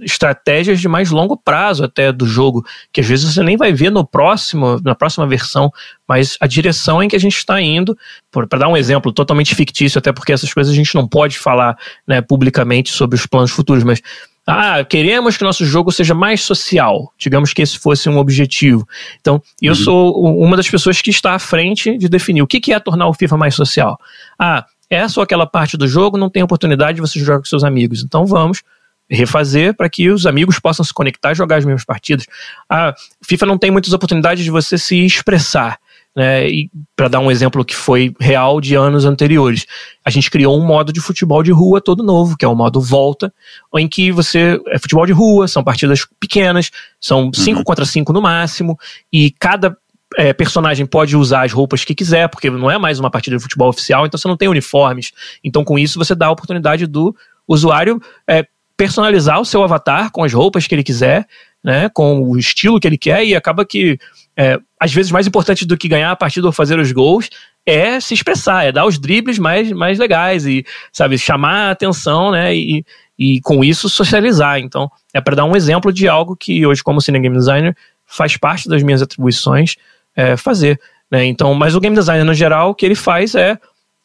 [0.00, 3.90] estratégias de mais longo prazo até do jogo, que às vezes você nem vai ver
[3.90, 5.72] no próximo, na próxima versão,
[6.06, 7.96] mas a direção em que a gente está indo,
[8.30, 11.76] para dar um exemplo totalmente fictício, até porque essas coisas a gente não pode falar
[12.06, 14.00] né, publicamente sobre os planos futuros, mas
[14.46, 17.12] ah, queremos que nosso jogo seja mais social.
[17.18, 18.86] Digamos que esse fosse um objetivo.
[19.20, 19.78] Então, eu uhum.
[19.78, 23.14] sou uma das pessoas que está à frente de definir o que é tornar o
[23.14, 23.98] FIFA mais social.
[24.38, 27.62] Ah, essa ou aquela parte do jogo não tem oportunidade de você jogar com seus
[27.62, 28.02] amigos.
[28.02, 28.62] Então, vamos
[29.08, 32.26] refazer para que os amigos possam se conectar e jogar as mesmas partidas.
[32.68, 35.78] A FIFA não tem muitas oportunidades de você se expressar.
[36.14, 39.64] Né, e para dar um exemplo que foi real de anos anteriores,
[40.04, 42.80] a gente criou um modo de futebol de rua todo novo, que é o modo
[42.80, 43.32] volta,
[43.76, 46.70] em que você é futebol de rua, são partidas pequenas,
[47.00, 47.64] são 5 uhum.
[47.64, 48.76] contra 5 no máximo,
[49.12, 49.76] e cada
[50.16, 53.42] é, personagem pode usar as roupas que quiser, porque não é mais uma partida de
[53.42, 55.12] futebol oficial, então você não tem uniformes.
[55.44, 57.14] Então, com isso, você dá a oportunidade do
[57.46, 58.46] usuário é,
[58.76, 61.26] personalizar o seu avatar com as roupas que ele quiser,
[61.62, 63.98] né, com o estilo que ele quer, e acaba que,
[64.40, 67.28] é, às vezes, mais importante do que ganhar a partida ou fazer os gols
[67.66, 72.30] é se expressar, é dar os dribles mais, mais legais e, sabe, chamar a atenção,
[72.30, 72.82] né, e,
[73.18, 74.58] e com isso socializar.
[74.58, 77.76] Então, é para dar um exemplo de algo que hoje, como Cine Game Designer,
[78.06, 79.76] faz parte das minhas atribuições
[80.16, 80.80] é, fazer.
[81.10, 81.26] Né?
[81.26, 83.58] Então, mas o game designer, no geral, o que ele faz é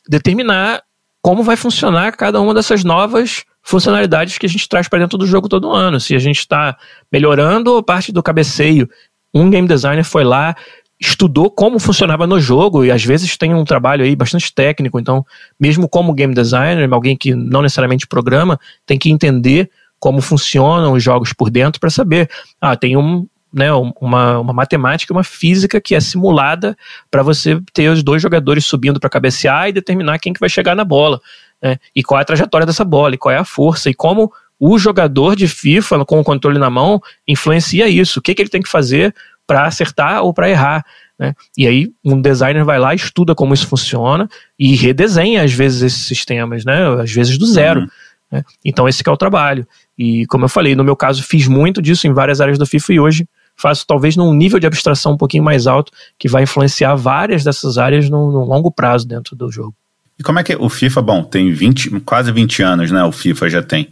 [0.06, 0.84] determinar
[1.22, 5.26] como vai funcionar cada uma dessas novas funcionalidades que a gente traz para dentro do
[5.26, 5.98] jogo todo ano.
[5.98, 6.78] Se a gente está
[7.10, 8.90] melhorando parte do cabeceio,
[9.36, 10.56] um game designer foi lá,
[11.00, 15.26] estudou como funcionava no jogo e às vezes tem um trabalho aí bastante técnico, então
[15.60, 19.70] mesmo como game designer, alguém que não necessariamente programa, tem que entender
[20.00, 22.30] como funcionam os jogos por dentro para saber,
[22.62, 26.78] ah, tem um, né, uma, uma matemática, uma física que é simulada
[27.12, 30.76] para você ter os dois jogadores subindo para cabecear e determinar quem que vai chegar
[30.76, 31.20] na bola
[31.62, 31.78] né?
[31.96, 34.78] E qual é a trajetória dessa bola, e qual é a força, e como o
[34.78, 38.20] jogador de FIFA, com o controle na mão, influencia isso.
[38.20, 39.14] O que, que ele tem que fazer
[39.48, 40.86] para acertar ou para errar.
[41.18, 41.34] Né?
[41.58, 46.06] E aí um designer vai lá, estuda como isso funciona e redesenha às vezes esses
[46.06, 46.88] sistemas, né?
[47.02, 47.82] às vezes do zero.
[47.82, 47.88] Uhum.
[48.32, 48.44] Né?
[48.64, 49.68] Então esse é o trabalho.
[49.98, 52.94] E como eu falei, no meu caso fiz muito disso em várias áreas do FIFA
[52.94, 56.96] e hoje faço talvez num nível de abstração um pouquinho mais alto que vai influenciar
[56.96, 59.74] várias dessas áreas no, no longo prazo dentro do jogo.
[60.20, 63.04] E como é que o FIFA, bom, tem 20, quase 20 anos, né?
[63.04, 63.90] O FIFA já tem.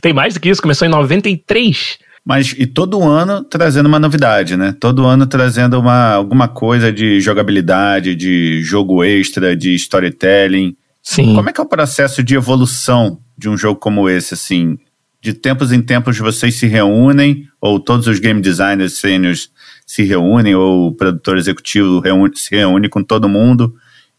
[0.00, 1.98] Tem mais do que isso, começou em 93.
[2.24, 4.74] Mas e todo ano trazendo uma novidade, né?
[4.80, 10.76] Todo ano trazendo uma, alguma coisa de jogabilidade, de jogo extra, de storytelling.
[11.00, 11.36] Sim.
[11.36, 14.76] Como é que é o processo de evolução de um jogo como esse, assim?
[15.22, 19.48] De tempos em tempos vocês se reúnem, ou todos os game designers seniors
[19.86, 23.72] se reúnem, ou o produtor executivo reúne, se reúne com todo mundo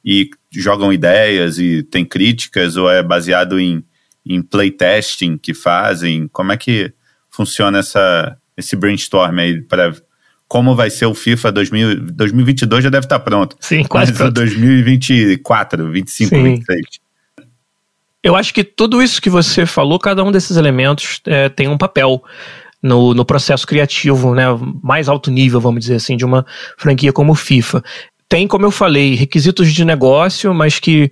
[0.03, 3.83] e jogam ideias e tem críticas ou é baseado em,
[4.27, 6.27] em playtesting que fazem?
[6.27, 6.93] Como é que
[7.29, 9.93] funciona essa, esse brainstorm aí para
[10.47, 13.57] como vai ser o FIFA 2000, 2022 já deve estar pronto.
[13.59, 14.33] Sim, quase Mas pronto.
[14.35, 16.43] 2024, 25, Sim.
[16.43, 16.81] 26.
[18.23, 21.77] Eu acho que tudo isso que você falou, cada um desses elementos é, tem um
[21.77, 22.23] papel
[22.81, 24.45] no, no processo criativo, né,
[24.81, 26.45] mais alto nível, vamos dizer assim, de uma
[26.77, 27.83] franquia como o FIFA
[28.29, 31.09] tem, como eu falei, requisitos de negócio, mas que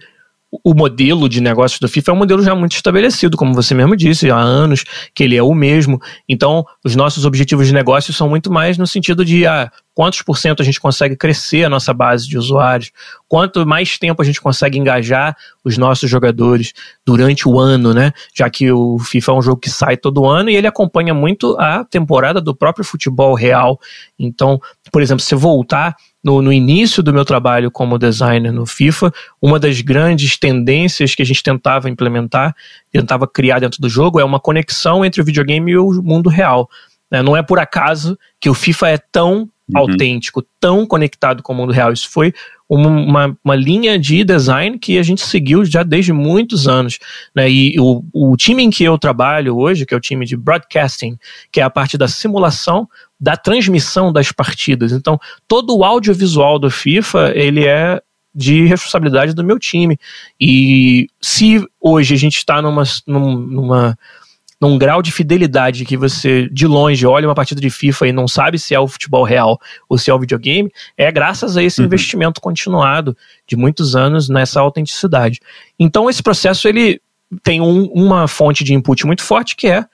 [0.64, 3.96] o modelo de negócio do FIFA é um modelo já muito estabelecido, como você mesmo
[3.96, 6.02] disse, há anos que ele é o mesmo.
[6.28, 10.38] Então, os nossos objetivos de negócio são muito mais no sentido de ah, quantos por
[10.38, 12.92] cento a gente consegue crescer a nossa base de usuários,
[13.28, 16.74] quanto mais tempo a gente consegue engajar os nossos jogadores
[17.06, 18.12] durante o ano, né?
[18.36, 21.58] Já que o FIFA é um jogo que sai todo ano e ele acompanha muito
[21.58, 23.80] a temporada do próprio futebol real.
[24.20, 24.60] Então,
[24.92, 29.60] por exemplo, se voltar no, no, início do meu trabalho como designer no FIFA, uma
[29.60, 32.56] das grandes tendências que a gente tentava implementar,
[32.92, 36.68] tentava criar dentro do jogo, é uma conexão entre o videogame e o mundo real.
[37.12, 37.22] Né?
[37.22, 39.78] Não é por acaso que o FIFA é tão uhum.
[39.78, 41.94] autêntico, tão conectado com o mundo real.
[41.94, 42.34] Isso foi
[42.68, 46.98] uma, uma, linha de design que a gente seguiu já desde muitos anos.
[47.34, 47.50] Né?
[47.50, 51.18] E o, o time em que eu trabalho hoje, que é o time de broadcasting,
[51.52, 52.88] que é a parte da simulação
[53.20, 54.92] da transmissão das partidas.
[54.92, 58.02] Então, todo o audiovisual do FIFA, ele é
[58.34, 59.98] de responsabilidade do meu time.
[60.40, 63.98] E se hoje a gente está numa, numa
[64.60, 68.28] num grau de fidelidade que você, de longe, olha uma partida de FIFA e não
[68.28, 71.82] sabe se é o futebol real ou se é o videogame, é graças a esse
[71.82, 71.86] uhum.
[71.86, 73.16] investimento continuado
[73.46, 75.40] de muitos anos nessa autenticidade.
[75.78, 77.02] Então, esse processo ele
[77.44, 79.86] tem um, uma fonte de input muito forte que é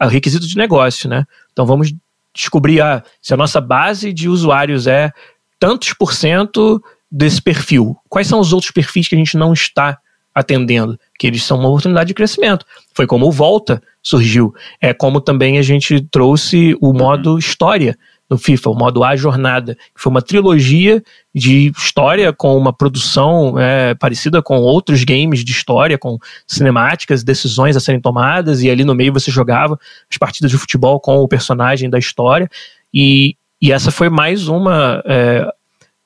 [0.00, 1.26] o requisito de negócio, né?
[1.52, 1.92] Então, vamos
[2.34, 5.12] descobrir ah, se a nossa base de usuários é
[5.58, 7.96] tantos por cento desse perfil.
[8.08, 9.98] Quais são os outros perfis que a gente não está
[10.38, 10.98] atendendo?
[11.18, 12.64] Que eles são uma oportunidade de crescimento.
[12.94, 14.54] Foi como o Volta surgiu.
[14.80, 17.96] É como também a gente trouxe o modo história
[18.28, 21.02] no FIFA, o modo A Jornada, que foi uma trilogia
[21.34, 27.76] de história com uma produção é, parecida com outros games de história, com cinemáticas, decisões
[27.76, 29.78] a serem tomadas, e ali no meio você jogava
[30.10, 32.50] as partidas de futebol com o personagem da história.
[32.92, 35.50] E, e essa foi mais uma, é,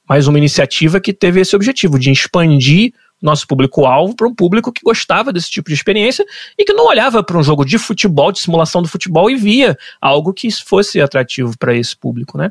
[0.08, 2.92] mais uma iniciativa que teve esse objetivo de expandir
[3.22, 6.26] nosso público-alvo para um público que gostava desse tipo de experiência
[6.58, 9.78] e que não olhava para um jogo de futebol, de simulação do futebol e via
[10.00, 12.50] algo que fosse atrativo para esse público, né?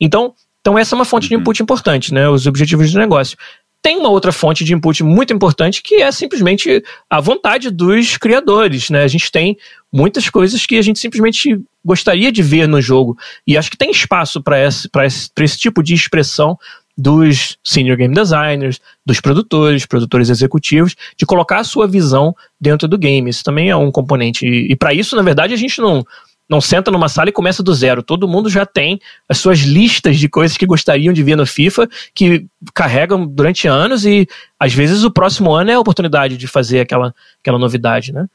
[0.00, 1.40] Então, então essa é uma fonte de uhum.
[1.40, 2.28] input importante, né?
[2.28, 3.36] Os objetivos de negócio.
[3.82, 8.88] Tem uma outra fonte de input muito importante que é simplesmente a vontade dos criadores,
[8.90, 9.02] né?
[9.02, 9.56] A gente tem
[9.92, 13.90] muitas coisas que a gente simplesmente gostaria de ver no jogo e acho que tem
[13.90, 16.56] espaço para esse, esse, esse tipo de expressão
[16.96, 22.98] dos senior game designers, dos produtores, produtores executivos, de colocar a sua visão dentro do
[22.98, 23.30] game.
[23.30, 24.46] Isso também é um componente.
[24.46, 26.04] E, e para isso, na verdade, a gente não,
[26.48, 28.02] não senta numa sala e começa do zero.
[28.02, 31.88] Todo mundo já tem as suas listas de coisas que gostariam de ver no FIFA,
[32.14, 34.28] que carregam durante anos e
[34.60, 38.26] às vezes o próximo ano é a oportunidade de fazer aquela, aquela novidade, né?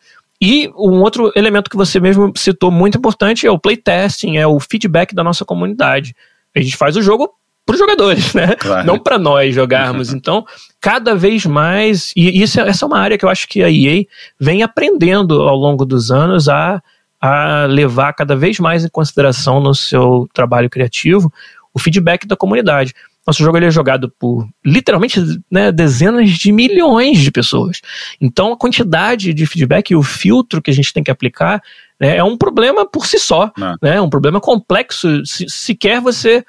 [0.42, 4.60] E um outro elemento que você mesmo citou muito importante é o playtesting, é o
[4.60, 6.16] feedback da nossa comunidade.
[6.56, 7.32] A gente faz o jogo
[7.68, 8.56] para os jogadores, né?
[8.56, 8.88] Claro.
[8.88, 10.08] Não para nós jogarmos.
[10.18, 10.46] Então,
[10.82, 14.06] cada vez mais, e isso, essa é uma área que eu acho que a EA
[14.40, 16.82] vem aprendendo ao longo dos anos a,
[17.22, 21.32] a levar cada vez mais em consideração no seu trabalho criativo
[21.74, 22.94] o feedback da comunidade.
[23.28, 25.20] Nosso jogo ele é jogado por literalmente
[25.52, 27.82] né, dezenas de milhões de pessoas.
[28.22, 31.62] Então a quantidade de feedback e o filtro que a gente tem que aplicar
[32.00, 33.52] né, é um problema por si só.
[33.58, 33.76] Não.
[33.82, 35.26] Né, um problema complexo.
[35.26, 36.44] Se, sequer você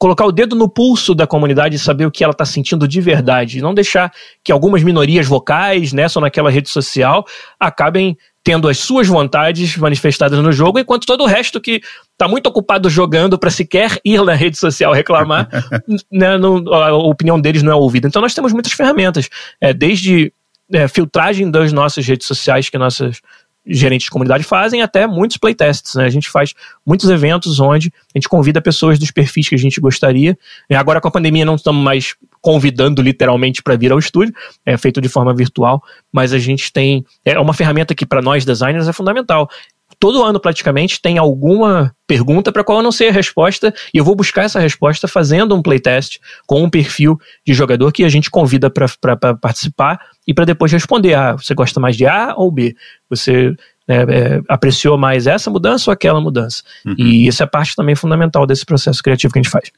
[0.00, 3.02] colocar o dedo no pulso da comunidade e saber o que ela está sentindo de
[3.02, 3.58] verdade.
[3.58, 4.10] E não deixar
[4.42, 7.26] que algumas minorias vocais, né, só naquela rede social,
[7.60, 11.82] acabem tendo as suas vontades manifestadas no jogo, enquanto todo o resto que
[12.12, 15.46] está muito ocupado jogando para sequer ir na rede social reclamar,
[16.10, 18.08] né, não, a opinião deles não é ouvida.
[18.08, 19.28] Então nós temos muitas ferramentas,
[19.60, 20.32] é, desde
[20.72, 23.20] é, filtragem das nossas redes sociais que nossas
[23.66, 25.94] gerentes de comunidade fazem até muitos playtests.
[25.94, 26.04] Né?
[26.04, 29.80] A gente faz muitos eventos onde a gente convida pessoas dos perfis que a gente
[29.80, 30.36] gostaria.
[30.68, 34.76] E agora com a pandemia não estamos mais convidando literalmente para vir ao estúdio, é
[34.76, 38.88] feito de forma virtual, mas a gente tem é uma ferramenta que para nós designers
[38.88, 39.48] é fundamental
[40.00, 44.04] todo ano praticamente tem alguma pergunta para qual eu não sei a resposta e eu
[44.04, 48.30] vou buscar essa resposta fazendo um playtest com um perfil de jogador que a gente
[48.30, 51.14] convida para participar e para depois responder.
[51.14, 52.76] Ah, você gosta mais de A ou B?
[53.08, 53.54] Você
[53.86, 56.62] né, é, apreciou mais essa mudança ou aquela mudança?
[56.84, 56.94] Uhum.
[56.98, 59.70] E essa é parte também fundamental desse processo criativo que a gente faz.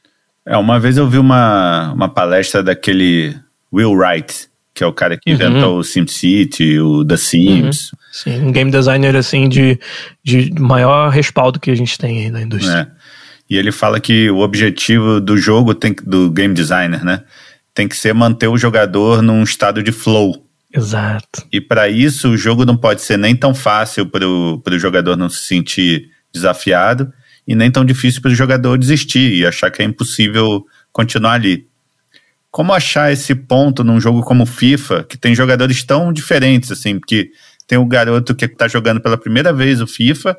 [0.45, 3.35] É, uma vez eu vi uma, uma palestra daquele
[3.71, 5.35] Will Wright, que é o cara que uhum.
[5.35, 7.91] inventou o SimCity, o The Sims.
[7.91, 7.99] Uhum.
[8.11, 9.79] Sim, um game designer assim de,
[10.23, 12.91] de maior respaldo que a gente tem aí na indústria.
[12.99, 13.03] É.
[13.49, 17.23] E ele fala que o objetivo do jogo tem do game designer, né,
[17.73, 20.47] tem que ser manter o jogador num estado de flow.
[20.73, 21.45] Exato.
[21.51, 25.29] E para isso o jogo não pode ser nem tão fácil para o jogador não
[25.29, 27.11] se sentir desafiado
[27.47, 31.67] e nem tão difícil para o jogador desistir e achar que é impossível continuar ali.
[32.49, 37.31] Como achar esse ponto num jogo como FIFA, que tem jogadores tão diferentes, assim, porque
[37.67, 40.35] tem o garoto que está jogando pela primeira vez o FIFA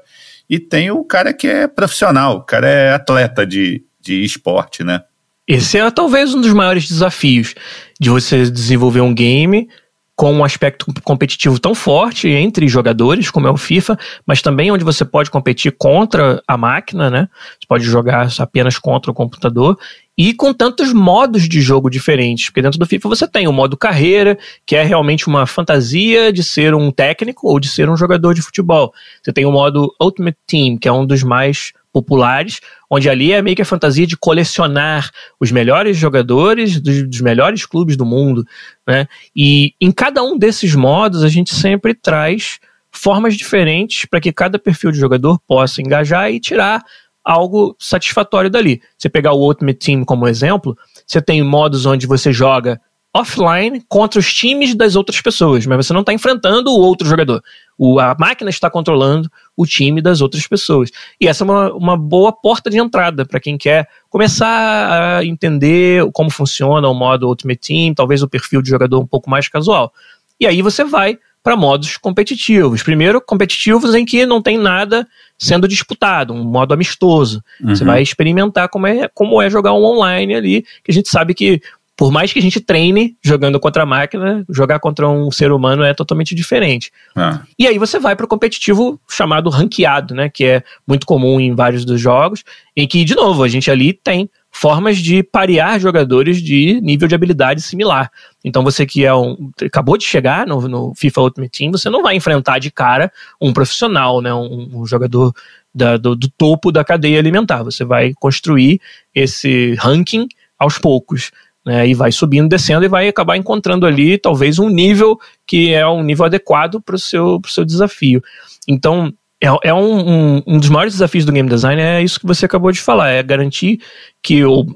[0.48, 5.02] e tem o cara que é profissional, o cara é atleta de, de esporte, né?
[5.46, 7.54] Esse é talvez um dos maiores desafios
[8.00, 9.68] de você desenvolver um game
[10.16, 14.84] com um aspecto competitivo tão forte entre jogadores, como é o FIFA, mas também onde
[14.84, 17.28] você pode competir contra a máquina, né?
[17.60, 19.76] Você pode jogar apenas contra o computador
[20.16, 23.76] e com tantos modos de jogo diferentes, porque dentro do FIFA você tem o modo
[23.76, 28.34] carreira, que é realmente uma fantasia de ser um técnico ou de ser um jogador
[28.34, 28.94] de futebol.
[29.20, 33.40] Você tem o modo Ultimate Team, que é um dos mais populares, onde ali é
[33.40, 38.44] meio que a fantasia de colecionar os melhores jogadores dos, dos melhores clubes do mundo,
[38.86, 39.06] né?
[39.34, 42.58] E em cada um desses modos a gente sempre traz
[42.90, 46.82] formas diferentes para que cada perfil de jogador possa engajar e tirar
[47.24, 48.82] algo satisfatório dali.
[48.98, 50.76] Você pegar o Ultimate Team como exemplo,
[51.06, 52.80] você tem modos onde você joga
[53.14, 57.40] offline contra os times das outras pessoas, mas você não está enfrentando o outro jogador.
[57.78, 60.90] O, a máquina está controlando o time das outras pessoas.
[61.20, 66.04] E essa é uma, uma boa porta de entrada para quem quer começar a entender
[66.12, 69.92] como funciona o modo Ultimate Team, talvez o perfil de jogador um pouco mais casual.
[70.40, 72.82] E aí você vai para modos competitivos.
[72.82, 75.06] Primeiro, competitivos em que não tem nada
[75.38, 77.44] sendo disputado, um modo amistoso.
[77.60, 77.76] Uhum.
[77.76, 81.34] Você vai experimentar como é, como é jogar um online ali, que a gente sabe
[81.34, 81.60] que
[81.96, 85.84] por mais que a gente treine jogando contra a máquina, jogar contra um ser humano
[85.84, 86.90] é totalmente diferente.
[87.14, 87.42] Ah.
[87.58, 91.54] E aí você vai para o competitivo chamado ranqueado, né, que é muito comum em
[91.54, 92.42] vários dos jogos,
[92.76, 97.14] em que, de novo, a gente ali tem formas de parear jogadores de nível de
[97.14, 98.10] habilidade similar.
[98.44, 102.02] Então você que é um, acabou de chegar no, no FIFA Ultimate Team, você não
[102.02, 105.32] vai enfrentar de cara um profissional, né, um, um jogador
[105.74, 107.64] da, do, do topo da cadeia alimentar.
[107.64, 108.80] Você vai construir
[109.12, 111.32] esse ranking aos poucos
[111.64, 115.86] né, e vai subindo, descendo e vai acabar encontrando ali talvez um nível que é
[115.86, 118.22] um nível adequado para o seu, seu desafio.
[118.68, 122.26] Então, é, é um, um, um, dos maiores desafios do game design é isso que
[122.26, 123.80] você acabou de falar, é garantir
[124.22, 124.66] que, ou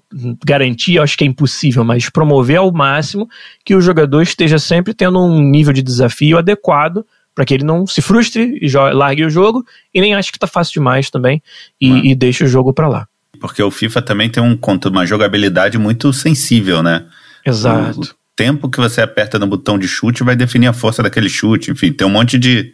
[0.45, 3.29] garantir, acho que é impossível, mas promover ao máximo
[3.65, 7.87] que o jogador esteja sempre tendo um nível de desafio adequado para que ele não
[7.87, 9.65] se frustre e largue o jogo
[9.95, 11.43] e nem ache que está fácil demais também
[11.81, 12.01] e, hum.
[12.05, 13.09] e deixe o jogo para lá.
[13.41, 17.07] Porque o FIFA também tem um, uma jogabilidade muito sensível, né?
[17.45, 18.01] Exato.
[18.01, 21.71] O tempo que você aperta no botão de chute vai definir a força daquele chute.
[21.71, 22.73] Enfim, tem um monte de.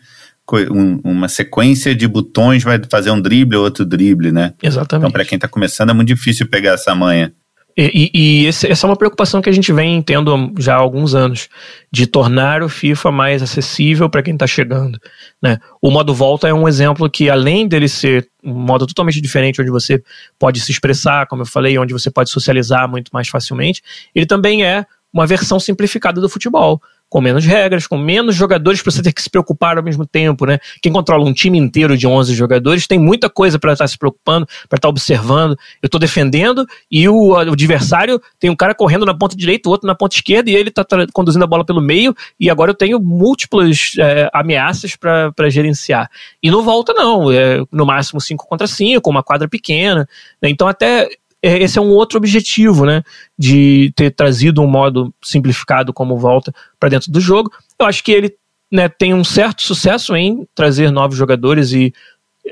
[0.70, 4.52] Um, uma sequência de botões vai fazer um drible ou outro drible, né?
[4.62, 5.06] Exatamente.
[5.06, 7.32] Então, para quem está começando, é muito difícil pegar essa manha.
[7.76, 11.14] E, e, esse, essa é uma preocupação que a gente vem tendo já há alguns
[11.14, 11.48] anos,
[11.90, 15.00] de tornar o FIFA mais acessível para quem está chegando.
[15.42, 15.58] Né?
[15.82, 19.70] O modo volta é um exemplo que, além dele ser um modo totalmente diferente, onde
[19.70, 20.02] você
[20.38, 23.82] pode se expressar, como eu falei, onde você pode socializar muito mais facilmente,
[24.14, 26.80] ele também é uma versão simplificada do futebol
[27.14, 30.44] com menos regras, com menos jogadores para você ter que se preocupar ao mesmo tempo,
[30.46, 30.58] né?
[30.82, 33.96] Quem controla um time inteiro de 11 jogadores tem muita coisa para estar tá se
[33.96, 35.52] preocupando, para estar tá observando.
[35.80, 39.70] Eu estou defendendo e o, o, adversário tem um cara correndo na ponta direita, o
[39.70, 42.74] outro na ponta esquerda e ele está conduzindo a bola pelo meio e agora eu
[42.74, 46.10] tenho múltiplas é, ameaças para gerenciar.
[46.42, 50.08] E não volta não, é no máximo 5 contra 5, uma quadra pequena.
[50.42, 50.48] Né?
[50.48, 51.08] Então até
[51.46, 53.02] esse é um outro objetivo, né?
[53.38, 57.52] De ter trazido um modo simplificado como volta para dentro do jogo.
[57.78, 58.34] Eu acho que ele
[58.72, 61.92] né, tem um certo sucesso em trazer novos jogadores e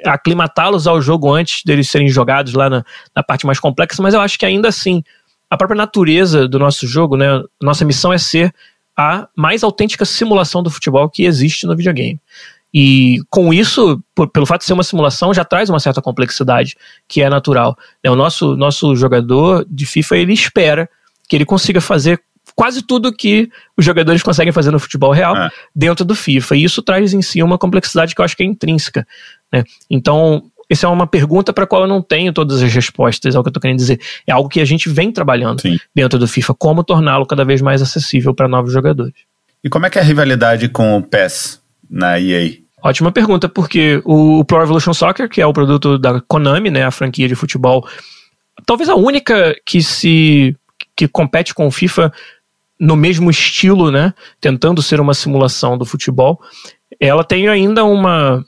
[0.05, 2.85] aclimatá-los ao jogo antes deles serem jogados lá na,
[3.15, 5.03] na parte mais complexa, mas eu acho que ainda assim,
[5.51, 7.27] a própria natureza do nosso jogo, né?
[7.61, 8.55] Nossa missão é ser
[8.97, 12.21] a mais autêntica simulação do futebol que existe no videogame.
[12.73, 16.77] E com isso, por, pelo fato de ser uma simulação, já traz uma certa complexidade
[17.07, 17.77] que é natural.
[18.03, 20.89] É, o nosso, nosso jogador de FIFA ele espera
[21.29, 22.21] que ele consiga fazer
[22.57, 25.51] quase tudo que os jogadores conseguem fazer no futebol real é.
[25.75, 26.57] dentro do FIFA.
[26.57, 29.07] E isso traz em si uma complexidade que eu acho que é intrínseca.
[29.53, 29.65] Né?
[29.91, 33.39] Então, essa é uma pergunta para a qual eu não tenho todas as respostas, é
[33.39, 34.01] o que eu estou querendo dizer.
[34.27, 35.79] É algo que a gente vem trabalhando Sim.
[35.95, 39.15] dentro do FIFA, como torná-lo cada vez mais acessível para novos jogadores.
[39.63, 41.61] E como é que é a rivalidade com o PES
[41.91, 42.62] na EA?
[42.83, 46.91] Ótima pergunta, porque o Pro Evolution Soccer, que é o produto da Konami, né, a
[46.91, 47.87] franquia de futebol,
[48.67, 50.57] talvez a única que se
[50.97, 52.13] que compete com o FIFA
[52.79, 56.41] no mesmo estilo, né, tentando ser uma simulação do futebol,
[56.99, 58.45] ela tem ainda uma,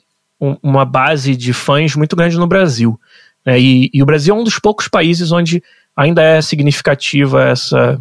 [0.61, 2.99] uma base de fãs muito grande no Brasil.
[3.45, 5.63] Né, e, e o Brasil é um dos poucos países onde
[5.95, 7.97] ainda é significativa essa,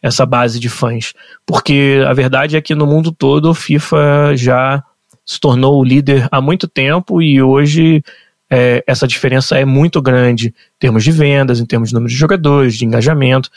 [0.00, 1.12] essa base de fãs.
[1.44, 4.84] Porque a verdade é que no mundo todo o FIFA já
[5.26, 8.02] se tornou o líder há muito tempo e hoje
[8.48, 12.18] é, essa diferença é muito grande em termos de vendas, em termos de número de
[12.18, 13.50] jogadores, de engajamento.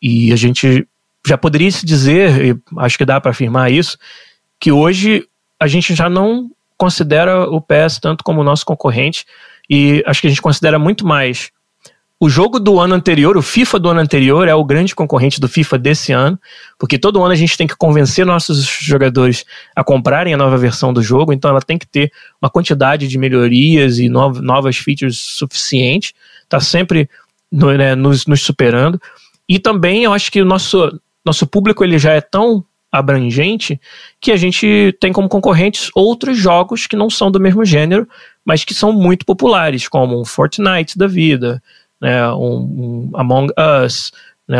[0.00, 0.86] E a gente
[1.26, 3.98] já poderia se dizer, e acho que dá para afirmar isso,
[4.60, 5.26] que hoje
[5.58, 6.48] a gente já não
[6.78, 9.24] considera o PS tanto como nosso concorrente
[9.68, 11.50] e acho que a gente considera muito mais
[12.18, 15.48] o jogo do ano anterior, o FIFA do ano anterior, é o grande concorrente do
[15.48, 16.38] FIFA desse ano,
[16.78, 19.44] porque todo ano a gente tem que convencer nossos jogadores
[19.74, 22.10] a comprarem a nova versão do jogo, então ela tem que ter
[22.40, 26.14] uma quantidade de melhorias e novas features suficiente,
[26.48, 27.08] tá sempre
[27.52, 29.00] no, né, nos, nos superando.
[29.46, 33.78] E também eu acho que o nosso, nosso público ele já é tão abrangente
[34.18, 38.08] que a gente tem como concorrentes outros jogos que não são do mesmo gênero,
[38.42, 41.62] mas que são muito populares, como um Fortnite da vida,
[42.00, 43.52] né, um, um Among
[43.84, 44.12] Us,
[44.48, 44.58] né,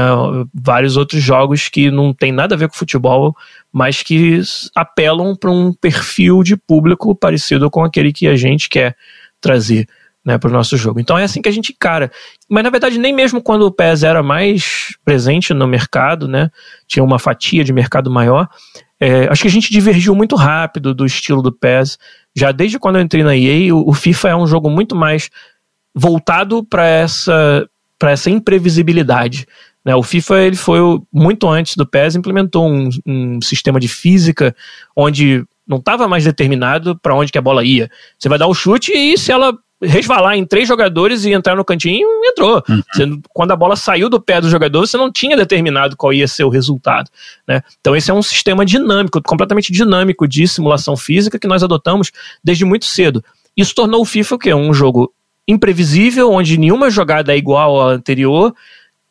[0.52, 3.36] vários outros jogos que não tem nada a ver com futebol,
[3.72, 4.40] mas que
[4.74, 8.96] apelam para um perfil de público parecido com aquele que a gente quer
[9.40, 9.86] trazer.
[10.26, 10.98] né, para o nosso jogo.
[10.98, 12.10] Então é assim que a gente encara.
[12.50, 16.50] Mas na verdade, nem mesmo quando o PES era mais presente no mercado, né,
[16.84, 18.48] tinha uma fatia de mercado maior,
[18.98, 21.96] é, acho que a gente divergiu muito rápido do estilo do PES.
[22.34, 25.30] Já desde quando eu entrei na EA, o FIFA é um jogo muito mais
[25.96, 27.66] voltado para essa,
[28.02, 29.46] essa imprevisibilidade.
[29.82, 29.96] Né?
[29.96, 30.78] O FIFA ele foi
[31.10, 34.54] muito antes do PES, implementou um, um sistema de física
[34.94, 37.90] onde não estava mais determinado para onde que a bola ia.
[38.18, 41.64] Você vai dar o chute e se ela resvalar em três jogadores e entrar no
[41.64, 42.62] cantinho, entrou.
[42.68, 42.82] Uhum.
[42.92, 46.28] Você, quando a bola saiu do pé do jogador, você não tinha determinado qual ia
[46.28, 47.10] ser o resultado.
[47.46, 47.62] Né?
[47.80, 52.10] Então, esse é um sistema dinâmico, completamente dinâmico de simulação física que nós adotamos
[52.42, 53.22] desde muito cedo.
[53.56, 54.54] Isso tornou o FIFA o quê?
[54.54, 55.12] Um jogo
[55.46, 58.54] imprevisível, onde nenhuma jogada é igual à anterior,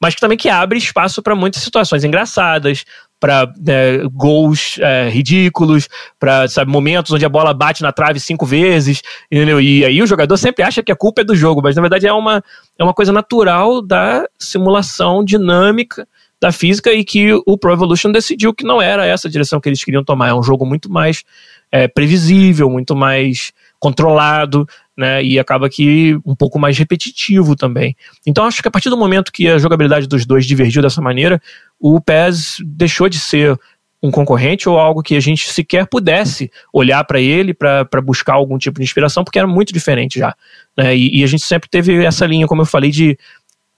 [0.01, 2.85] mas que também que abre espaço para muitas situações engraçadas,
[3.19, 5.87] para né, gols é, ridículos,
[6.19, 9.59] para momentos onde a bola bate na trave cinco vezes, entendeu?
[9.61, 12.05] E aí o jogador sempre acha que a culpa é do jogo, mas na verdade
[12.05, 12.43] é uma,
[12.77, 16.07] é uma coisa natural da simulação dinâmica
[16.39, 19.69] da física e que o Pro Evolution decidiu que não era essa a direção que
[19.69, 20.27] eles queriam tomar.
[20.27, 21.23] É um jogo muito mais
[21.71, 24.67] é, previsível, muito mais controlado,
[24.97, 25.23] né?
[25.23, 27.95] E acaba que um pouco mais repetitivo também.
[28.25, 31.41] Então acho que a partir do momento que a jogabilidade dos dois divergiu dessa maneira,
[31.79, 33.59] o PES deixou de ser
[34.01, 38.57] um concorrente ou algo que a gente sequer pudesse olhar para ele para buscar algum
[38.57, 40.35] tipo de inspiração, porque era muito diferente já.
[40.77, 40.95] Né?
[40.95, 43.17] E, e, a gente sempre teve essa linha, como eu falei, de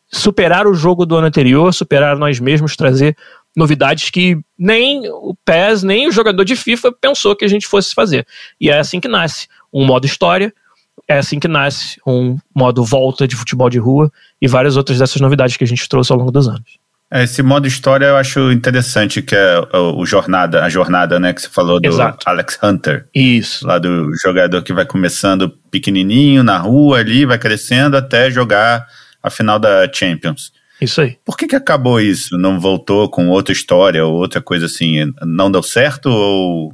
[0.09, 3.15] superar o jogo do ano anterior, superar nós mesmos, trazer
[3.55, 7.93] novidades que nem o PES, nem o jogador de FIFA pensou que a gente fosse
[7.93, 8.25] fazer.
[8.59, 10.53] E é assim que nasce um modo história,
[11.07, 14.11] é assim que nasce um modo volta de futebol de rua
[14.41, 16.77] e várias outras dessas novidades que a gente trouxe ao longo dos anos.
[17.09, 21.41] É, esse modo história eu acho interessante, que é o, jornada, a jornada, né, que
[21.41, 22.17] você falou do Exato.
[22.25, 23.07] Alex Hunter.
[23.15, 23.65] Isso.
[23.65, 28.85] Lá do jogador que vai começando pequenininho na rua ali, vai crescendo até jogar
[29.23, 30.51] a final da Champions.
[30.81, 31.17] Isso aí.
[31.23, 32.37] Por que que acabou isso?
[32.37, 35.11] Não voltou com outra história ou outra coisa assim?
[35.23, 36.73] Não deu certo ou...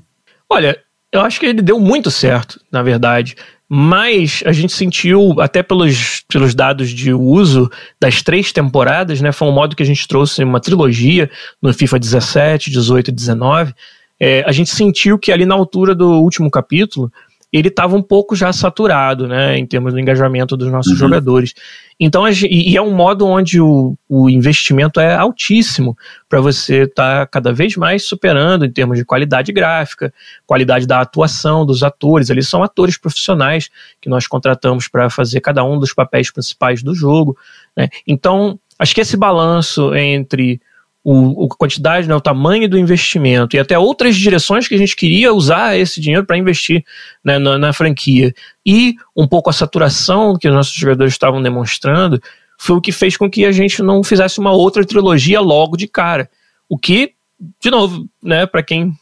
[0.49, 0.77] Olha,
[1.13, 3.35] eu acho que ele deu muito certo, na verdade
[3.75, 9.31] mas a gente sentiu, até pelos, pelos dados de uso das três temporadas, né?
[9.31, 11.27] Foi um modo que a gente trouxe uma trilogia
[11.59, 13.73] no FIFA 17, 18 e 19.
[14.19, 17.11] É, a gente sentiu que ali na altura do último capítulo
[17.53, 20.97] ele estava um pouco já saturado, né, em termos do engajamento dos nossos uhum.
[20.97, 21.53] jogadores.
[21.99, 25.95] Então, e é um modo onde o, o investimento é altíssimo
[26.27, 30.11] para você estar tá cada vez mais superando em termos de qualidade gráfica,
[30.47, 32.31] qualidade da atuação dos atores.
[32.31, 33.69] Eles são atores profissionais
[34.01, 37.37] que nós contratamos para fazer cada um dos papéis principais do jogo.
[37.77, 37.87] Né?
[38.07, 40.59] Então, acho que esse balanço entre
[41.03, 44.95] o, a quantidade, né, o tamanho do investimento e até outras direções que a gente
[44.95, 46.85] queria usar esse dinheiro para investir
[47.23, 48.33] né, na, na, franquia.
[48.65, 52.21] E um pouco a saturação que os nossos jogadores estavam demonstrando
[52.57, 55.87] foi o que fez com que a gente não fizesse uma outra trilogia logo de
[55.87, 56.29] cara.
[56.69, 57.11] O que,
[57.61, 58.93] de novo, né, para quem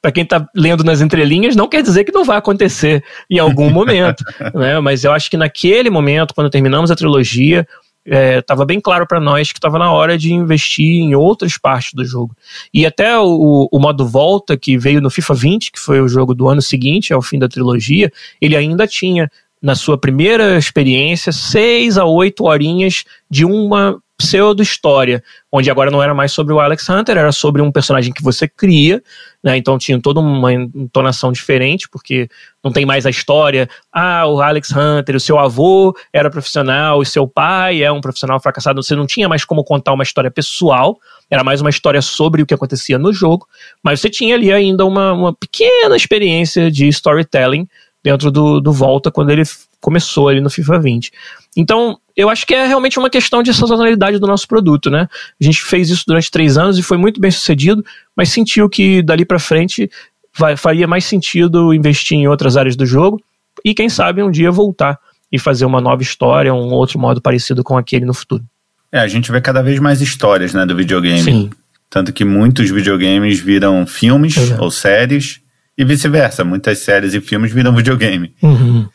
[0.00, 3.70] para quem está lendo nas entrelinhas, não quer dizer que não vai acontecer em algum
[3.70, 4.80] momento, né?
[4.80, 7.68] Mas eu acho que naquele momento, quando terminamos a trilogia,
[8.04, 11.92] estava é, bem claro para nós que estava na hora de investir em outras partes
[11.92, 12.34] do jogo.
[12.72, 16.34] E até o, o, modo volta, que veio no FIFA 20, que foi o jogo
[16.34, 19.30] do ano seguinte, ao fim da trilogia, ele ainda tinha,
[19.60, 26.12] na sua primeira experiência, seis a oito horinhas de uma pseudo-história, onde agora não era
[26.12, 29.02] mais sobre o Alex Hunter, era sobre um personagem que você cria,
[29.42, 29.56] né?
[29.56, 32.28] Então tinha toda uma entonação diferente, porque
[32.62, 37.04] não tem mais a história, ah, o Alex Hunter, o seu avô era profissional, o
[37.04, 40.98] seu pai é um profissional fracassado, você não tinha mais como contar uma história pessoal,
[41.30, 43.48] era mais uma história sobre o que acontecia no jogo,
[43.82, 47.66] mas você tinha ali ainda uma, uma pequena experiência de storytelling
[48.04, 49.44] dentro do, do Volta quando ele
[49.80, 51.12] começou ali no FIFA 20.
[51.56, 55.08] Então, eu acho que é realmente uma questão de sazonalidade do nosso produto, né?
[55.40, 57.84] A gente fez isso durante três anos e foi muito bem sucedido,
[58.16, 59.90] mas sentiu que dali para frente
[60.36, 63.20] vai, faria mais sentido investir em outras áreas do jogo
[63.64, 64.98] e, quem sabe, um dia voltar
[65.32, 68.44] e fazer uma nova história, um outro modo parecido com aquele no futuro.
[68.92, 71.22] É, a gente vê cada vez mais histórias, né, do videogame.
[71.22, 71.50] Sim.
[71.88, 74.62] Tanto que muitos videogames viram filmes Exato.
[74.62, 75.40] ou séries
[75.76, 76.44] e vice-versa.
[76.44, 78.34] Muitas séries e filmes viram videogame.
[78.42, 78.88] Uhum.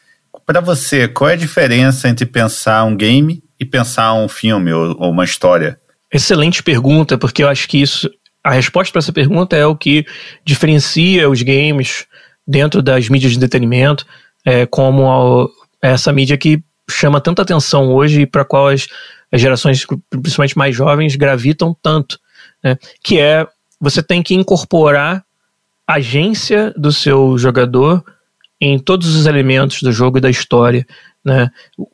[0.45, 4.95] Para você, qual é a diferença entre pensar um game e pensar um filme ou,
[4.99, 5.79] ou uma história?
[6.13, 8.09] Excelente pergunta, porque eu acho que isso,
[8.43, 10.05] a resposta para essa pergunta é o que
[10.43, 12.05] diferencia os games
[12.47, 14.05] dentro das mídias de entretenimento,
[14.45, 18.87] é, como a, essa mídia que chama tanta atenção hoje e para qual as,
[19.31, 22.19] as, gerações, principalmente mais jovens, gravitam tanto,
[22.63, 22.77] né?
[23.03, 23.47] que é
[23.81, 25.25] você tem que incorporar
[25.87, 28.03] a agência do seu jogador
[28.59, 30.85] em todos os elementos do jogo e da história.
[31.23, 31.49] Né?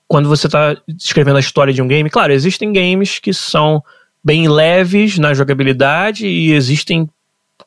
[0.07, 3.83] Quando você está escrevendo a história de um game, claro, existem games que são
[4.23, 7.09] bem leves na jogabilidade e existem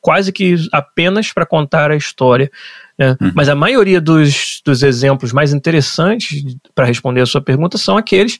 [0.01, 2.49] quase que apenas para contar a história.
[2.97, 3.17] Né?
[3.19, 3.31] Uhum.
[3.35, 6.43] Mas a maioria dos, dos exemplos mais interessantes
[6.73, 8.39] para responder a sua pergunta são aqueles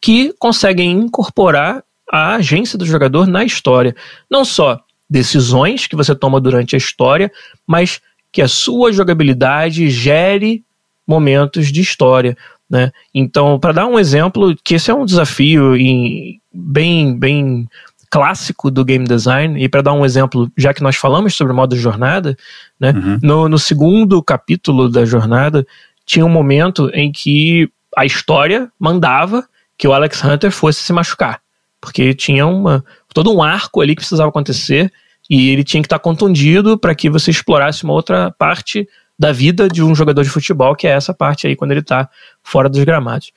[0.00, 3.96] que conseguem incorporar a agência do jogador na história.
[4.30, 7.30] Não só decisões que você toma durante a história,
[7.66, 8.00] mas
[8.34, 10.64] que a sua jogabilidade gere
[11.06, 12.36] momentos de história.
[12.68, 12.90] Né?
[13.14, 17.68] Então, para dar um exemplo, que esse é um desafio em, bem, bem
[18.10, 21.56] clássico do game design, e para dar um exemplo, já que nós falamos sobre o
[21.56, 22.36] modo jornada,
[22.78, 23.18] né, uhum.
[23.22, 25.64] no, no segundo capítulo da jornada,
[26.04, 29.46] tinha um momento em que a história mandava
[29.78, 31.40] que o Alex Hunter fosse se machucar,
[31.80, 34.92] porque tinha uma, todo um arco ali que precisava acontecer
[35.28, 39.68] e ele tinha que estar contundido para que você explorasse uma outra parte da vida
[39.68, 42.08] de um jogador de futebol, que é essa parte aí quando ele está
[42.42, 43.32] fora dos gramados.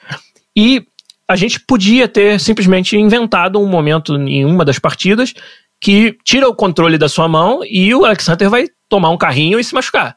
[0.55, 0.85] E
[1.27, 5.33] a gente podia ter simplesmente inventado um momento em uma das partidas
[5.79, 9.59] que tira o controle da sua mão e o Alex Hunter vai tomar um carrinho
[9.59, 10.15] e se machucar.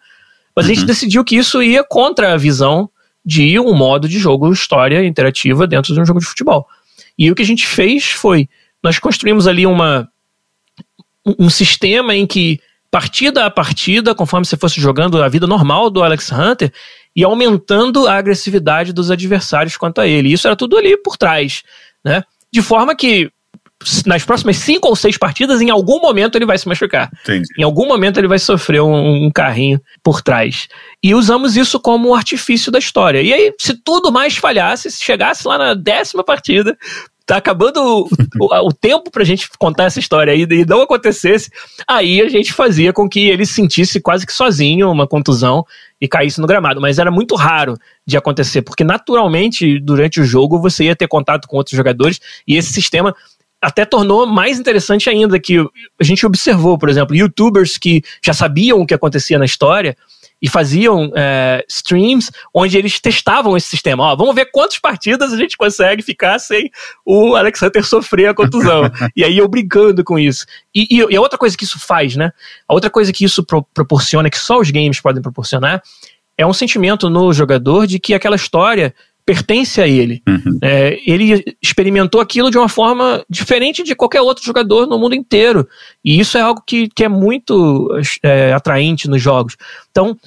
[0.56, 0.70] Mas uhum.
[0.70, 0.86] a gente uhum.
[0.86, 2.88] decidiu que isso ia contra a visão
[3.24, 6.66] de um modo de jogo, história interativa dentro de um jogo de futebol.
[7.18, 8.48] E o que a gente fez foi,
[8.82, 10.08] nós construímos ali uma,
[11.38, 12.60] um sistema em que,
[12.90, 16.72] partida a partida, conforme você fosse jogando a vida normal do Alex Hunter,
[17.14, 20.32] e aumentando a agressividade dos adversários quanto a ele.
[20.32, 21.62] Isso era tudo ali por trás,
[22.04, 22.22] né?
[22.52, 23.30] De forma que
[24.04, 27.10] nas próximas cinco ou seis partidas, em algum momento ele vai se machucar.
[27.22, 27.48] Entendi.
[27.58, 30.68] Em algum momento ele vai sofrer um, um, carrinho por trás.
[31.02, 33.22] E usamos isso como artifício da história.
[33.22, 36.76] E aí, se tudo mais falhasse, se chegasse lá na décima partida,
[37.30, 38.08] tá acabando o,
[38.40, 41.48] o, o tempo pra gente contar essa história aí e não acontecesse,
[41.86, 45.64] aí a gente fazia com que ele sentisse quase que sozinho uma contusão
[46.00, 46.80] e caísse no gramado.
[46.80, 51.46] Mas era muito raro de acontecer, porque naturalmente, durante o jogo, você ia ter contato
[51.46, 53.14] com outros jogadores e esse sistema
[53.62, 58.80] até tornou mais interessante ainda que a gente observou, por exemplo, youtubers que já sabiam
[58.80, 59.96] o que acontecia na história
[60.40, 64.04] e faziam é, streams onde eles testavam esse sistema.
[64.04, 66.70] Ó, vamos ver quantas partidas a gente consegue ficar sem
[67.04, 68.90] o Alex Hunter sofrer a contusão.
[69.14, 70.46] e aí eu brincando com isso.
[70.74, 72.32] E, e, e, a outra coisa que isso faz, né?
[72.66, 75.82] A outra coisa que isso pro, proporciona, que só os games podem proporcionar,
[76.38, 78.94] é um sentimento no jogador de que aquela história
[79.30, 80.20] pertence a ele.
[80.28, 80.58] Uhum.
[80.60, 85.68] É, ele experimentou aquilo de uma forma diferente de qualquer outro jogador no mundo inteiro.
[86.04, 87.88] E isso é algo que, que é muito
[88.24, 89.56] é, atraente nos jogos.
[89.92, 90.18] Então,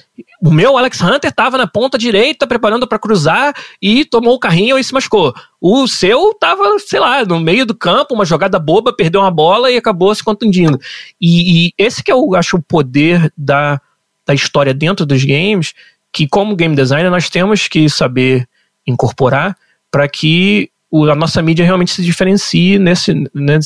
[0.42, 4.78] o meu Alex Hunter estava na ponta direita, preparando para cruzar e tomou o carrinho
[4.78, 5.34] e se machucou.
[5.60, 9.70] O seu estava, sei lá, no meio do campo, uma jogada boba, perdeu uma bola
[9.70, 10.80] e acabou se contundindo.
[11.20, 13.78] E, e esse que eu acho o poder da,
[14.24, 15.74] da história dentro dos games,
[16.10, 18.48] que como game designer nós temos que saber
[18.86, 19.56] incorporar
[19.90, 20.70] para que
[21.10, 23.12] a nossa mídia realmente se diferencie nesse,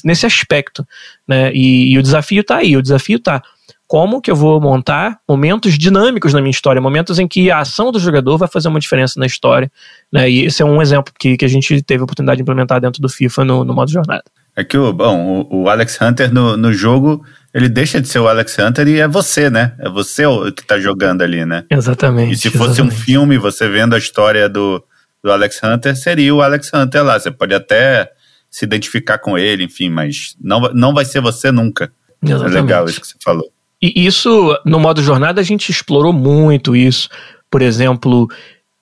[0.03, 0.87] nesse aspecto.
[1.27, 1.53] Né?
[1.53, 3.43] E, e o desafio está aí, o desafio está
[3.87, 7.91] como que eu vou montar momentos dinâmicos na minha história, momentos em que a ação
[7.91, 9.73] do jogador vai fazer uma diferença na história.
[10.12, 10.31] Né?
[10.31, 13.01] E esse é um exemplo que, que a gente teve a oportunidade de implementar dentro
[13.01, 14.25] do FIFA no, no modo jornada.
[14.55, 18.19] É que o, bom, o, o Alex Hunter no, no jogo, ele deixa de ser
[18.19, 19.73] o Alex Hunter e é você, né?
[19.79, 21.64] É você que está jogando ali, né?
[21.71, 22.35] Exatamente.
[22.35, 22.95] E se fosse exatamente.
[22.95, 24.85] um filme, você vendo a história do,
[25.23, 27.19] do Alex Hunter seria o Alex Hunter lá.
[27.19, 28.11] Você pode até
[28.51, 31.93] se identificar com ele, enfim, mas não, não vai ser você nunca.
[32.23, 32.57] Exatamente.
[32.57, 33.51] É legal isso que você falou.
[33.81, 37.09] E isso, no modo jornada, a gente explorou muito isso.
[37.51, 38.29] Por exemplo,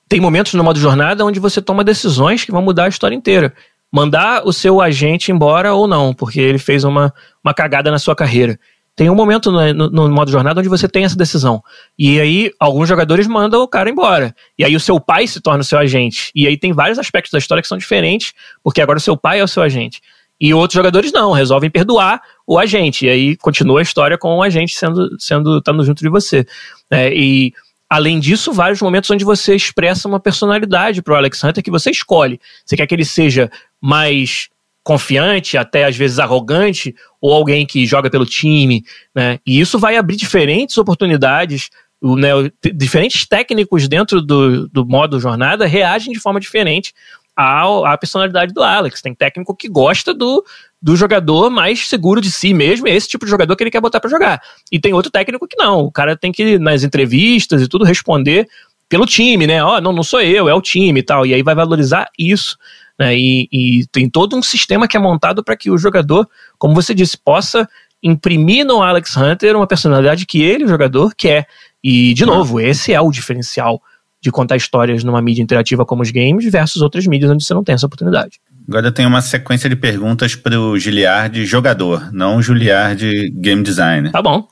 [0.09, 3.53] tem momentos no modo jornada onde você toma decisões que vão mudar a história inteira.
[3.93, 7.13] Mandar o seu agente embora ou não, porque ele fez uma,
[7.45, 8.59] uma cagada na sua carreira.
[8.97, 11.63] Tem um momento no, no, modo jornada onde você tem essa decisão.
[11.99, 14.35] E aí, alguns jogadores mandam o cara embora.
[14.59, 16.33] E aí, o seu pai se torna o seu agente.
[16.35, 18.33] E aí, tem vários aspectos da história que são diferentes,
[18.65, 20.01] porque agora o seu pai é o seu agente.
[20.41, 23.05] E outros jogadores não, resolvem perdoar o agente.
[23.05, 26.47] E aí, continua a história com o agente sendo, sendo estando junto de você.
[26.91, 27.53] É, e
[27.89, 31.91] Além disso, vários momentos onde você expressa uma personalidade para o Alex Hunter que você
[31.91, 32.41] escolhe.
[32.65, 33.49] Você quer que ele seja
[33.81, 34.49] mais
[34.87, 39.41] confiante, até às vezes arrogante, ou alguém que joga pelo time, né?
[39.45, 41.71] E isso vai abrir diferentes oportunidades.
[42.01, 42.29] Né,
[42.75, 46.93] diferentes técnicos dentro do, do modo jornada reagem de forma diferente
[47.35, 49.03] à, à personalidade do Alex.
[49.03, 50.45] Tem técnico que gosta do,
[50.81, 53.81] do jogador mais seguro de si mesmo, é esse tipo de jogador que ele quer
[53.81, 54.41] botar para jogar.
[54.71, 55.81] E tem outro técnico que não.
[55.81, 58.47] O cara tem que, nas entrevistas e tudo, responder
[58.89, 59.65] pelo time, né?
[59.65, 61.27] Ó, oh, não, não sou eu, é o time e tal.
[61.27, 62.57] E aí vai valorizar isso.
[62.99, 63.17] Né?
[63.17, 66.29] E, e tem todo um sistema que é montado para que o jogador,
[66.59, 67.69] como você disse, possa
[68.03, 71.47] imprimir no Alex Hunter uma personalidade que ele, o jogador, quer.
[71.83, 73.81] E, de novo, esse é o diferencial
[74.21, 77.63] de contar histórias numa mídia interativa como os games versus outras mídias onde você não
[77.63, 78.41] tem essa oportunidade.
[78.69, 84.11] Agora eu tenho uma sequência de perguntas para o Giliard jogador, não Giliard game designer.
[84.11, 84.49] Tá bom.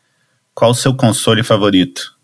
[0.54, 2.14] Qual o seu console favorito?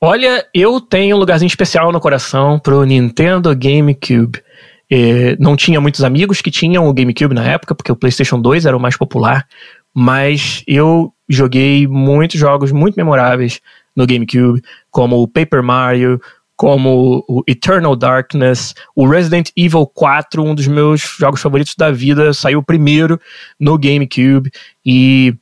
[0.00, 4.42] Olha, eu tenho um lugarzinho especial no coração pro Nintendo GameCube.
[4.90, 8.66] É, não tinha muitos amigos que tinham o GameCube na época, porque o PlayStation 2
[8.66, 9.46] era o mais popular,
[9.94, 13.60] mas eu joguei muitos jogos muito memoráveis
[13.94, 16.20] no GameCube, como o Paper Mario,
[16.56, 22.32] como o Eternal Darkness, o Resident Evil 4, um dos meus jogos favoritos da vida,
[22.32, 23.20] saiu primeiro
[23.60, 24.50] no GameCube
[24.84, 25.34] e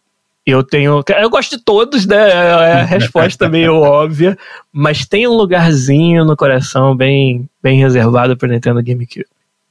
[0.45, 1.03] eu tenho.
[1.19, 2.31] Eu gosto de todos, né?
[2.31, 4.39] É a resposta meio óbvia,
[4.71, 9.27] mas tem um lugarzinho no coração bem, bem reservado para Nintendo GameCube.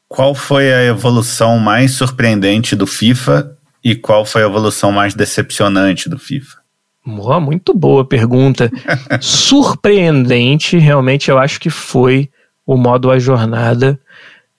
[0.07, 6.09] Qual foi a evolução mais surpreendente do FIFA e qual foi a evolução mais decepcionante
[6.09, 6.57] do FIFA?
[7.05, 8.71] Oh, muito boa pergunta.
[9.21, 12.29] Surpreendente, realmente, eu acho que foi
[12.65, 13.99] o modo A Jornada.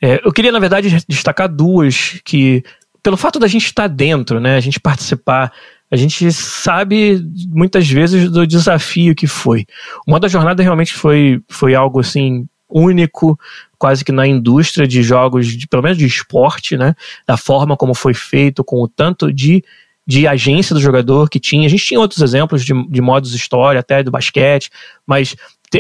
[0.01, 2.63] É, eu queria, na verdade, destacar duas que,
[3.03, 5.53] pelo fato da gente estar dentro, né, a gente participar,
[5.91, 9.67] a gente sabe muitas vezes do desafio que foi.
[10.07, 13.39] O modo A Jornada realmente foi, foi algo assim único,
[13.79, 16.95] quase que na indústria de jogos, de, pelo menos de esporte, né?
[17.27, 19.63] Da forma como foi feito, com o tanto de
[20.07, 21.67] de agência do jogador que tinha.
[21.67, 24.71] A gente tinha outros exemplos de, de modos história, até do basquete,
[25.05, 25.35] mas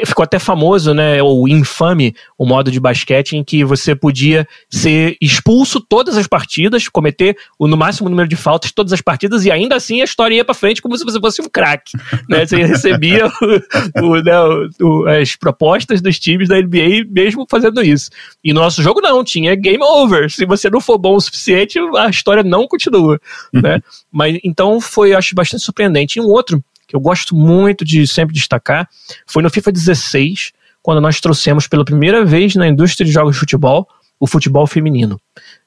[0.04, 5.16] ficou até famoso, né, o infame, o modo de basquete em que você podia ser
[5.20, 9.50] expulso todas as partidas, cometer o no máximo número de faltas todas as partidas e
[9.50, 11.92] ainda assim a história ia para frente como se você fosse um craque,
[12.28, 12.46] né?
[12.46, 13.26] Você recebia
[14.00, 14.32] o, o, né,
[14.80, 18.10] o, as propostas dos times da NBA mesmo fazendo isso.
[18.42, 20.30] E no nosso jogo não, tinha game over.
[20.30, 23.20] Se você não for bom o suficiente, a história não continua,
[23.52, 23.80] né?
[24.10, 26.18] Mas então foi acho bastante surpreendente.
[26.18, 28.88] E um outro que eu gosto muito de sempre destacar,
[29.26, 33.40] foi no FIFA 16, quando nós trouxemos pela primeira vez na indústria de jogos de
[33.40, 33.88] futebol
[34.20, 35.20] o futebol feminino.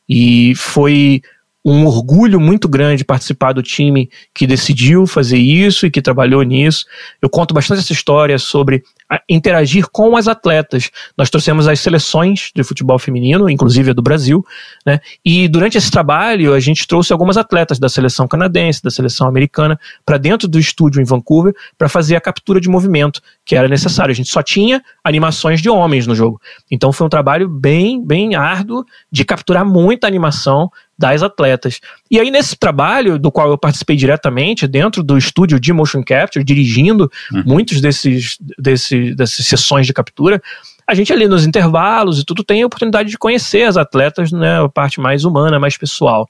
[0.07, 1.21] E foi
[1.63, 6.85] um orgulho muito grande participar do time que decidiu fazer isso e que trabalhou nisso.
[7.21, 8.83] Eu conto bastante essa história sobre
[9.27, 10.89] interagir com as atletas.
[11.17, 14.45] Nós trouxemos as seleções de futebol feminino, inclusive a do Brasil,
[14.85, 14.99] né?
[15.25, 19.79] E durante esse trabalho a gente trouxe algumas atletas da seleção canadense, da seleção americana,
[20.05, 24.11] para dentro do estúdio em Vancouver para fazer a captura de movimento que era necessário.
[24.11, 26.39] A gente só tinha animações de homens no jogo.
[26.71, 31.79] Então foi um trabalho bem, bem árduo de capturar muita animação das atletas.
[32.11, 36.43] E aí, nesse trabalho, do qual eu participei diretamente, dentro do estúdio de motion capture,
[36.43, 37.43] dirigindo uhum.
[37.45, 40.41] muitos desses, desses, dessas sessões de captura,
[40.85, 44.61] a gente ali nos intervalos e tudo tem a oportunidade de conhecer as atletas, né,
[44.61, 46.27] a parte mais humana, mais pessoal.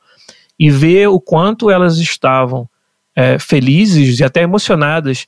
[0.59, 2.70] E ver o quanto elas estavam
[3.15, 5.26] é, felizes e até emocionadas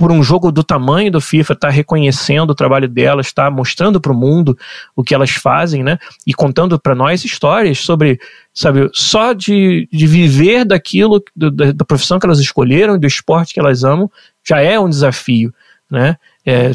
[0.00, 3.50] por um jogo do tamanho do FIFA estar tá reconhecendo o trabalho delas, estar tá
[3.50, 4.56] mostrando para o mundo
[4.96, 5.98] o que elas fazem, né?
[6.26, 8.18] E contando para nós histórias sobre,
[8.54, 13.52] sabe, só de, de viver daquilo, do, da, da, profissão que elas escolheram, do esporte
[13.52, 14.10] que elas amam,
[14.42, 15.52] já é um desafio,
[15.90, 16.16] né?
[16.46, 16.70] É,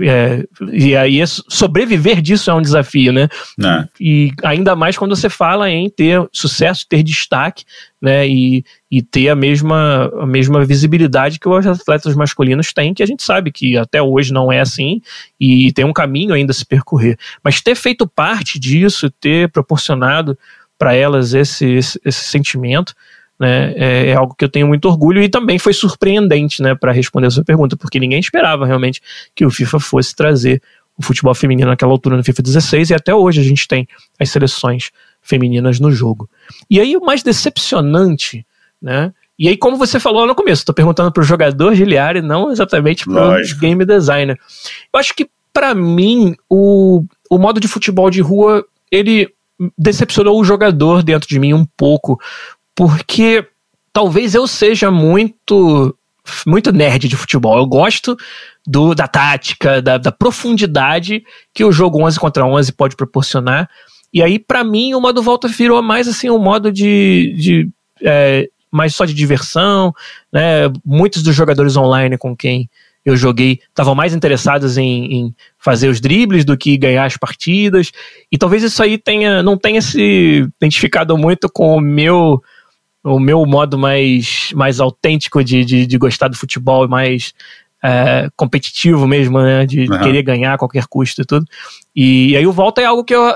[0.00, 3.28] é, e aí sobreviver disso é um desafio, né?
[3.62, 3.88] É.
[4.00, 7.64] E ainda mais quando você fala em ter sucesso, ter destaque,
[8.02, 8.26] né?
[8.26, 13.06] E, e ter a mesma, a mesma visibilidade que os atletas masculinos têm, que a
[13.06, 15.00] gente sabe que até hoje não é assim
[15.38, 17.16] e tem um caminho ainda a se percorrer.
[17.42, 20.36] Mas ter feito parte disso, ter proporcionado
[20.76, 22.92] para elas esse, esse, esse sentimento,
[23.38, 26.92] né, é, é, algo que eu tenho muito orgulho e também foi surpreendente, né, para
[26.92, 29.00] responder a sua pergunta, porque ninguém esperava realmente
[29.34, 30.62] que o FIFA fosse trazer
[30.96, 34.30] o futebol feminino naquela altura no FIFA 16 e até hoje a gente tem as
[34.30, 36.28] seleções femininas no jogo.
[36.70, 38.46] E aí o mais decepcionante,
[38.80, 42.52] né, e aí como você falou no começo, estou perguntando para o jogador Giliari, não
[42.52, 44.38] exatamente para o game designer.
[44.92, 49.28] Eu acho que para mim o, o modo de futebol de rua ele
[49.78, 52.20] decepcionou o jogador dentro de mim um pouco,
[52.74, 53.46] porque
[53.92, 55.96] talvez eu seja muito
[56.46, 57.58] muito nerd de futebol.
[57.58, 58.16] Eu gosto
[58.66, 61.22] do, da tática, da, da profundidade
[61.52, 63.68] que o jogo 11 contra 11 pode proporcionar.
[64.12, 67.68] E aí, para mim, o modo volta virou mais assim um modo de, de
[68.02, 69.92] é, mais só de diversão,
[70.32, 70.70] né?
[70.84, 72.70] Muitos dos jogadores online com quem
[73.04, 77.92] eu joguei estavam mais interessados em, em, fazer os dribles do que ganhar as partidas.
[78.32, 82.42] E talvez isso aí tenha não tenha se identificado muito com o meu
[83.04, 87.34] o meu modo mais, mais autêntico de, de, de gostar do futebol, mais
[87.82, 89.66] é, competitivo mesmo, né?
[89.66, 90.00] De, uhum.
[90.00, 91.44] querer ganhar a qualquer custo e tudo.
[91.94, 93.34] E, e aí o Volta é algo que eu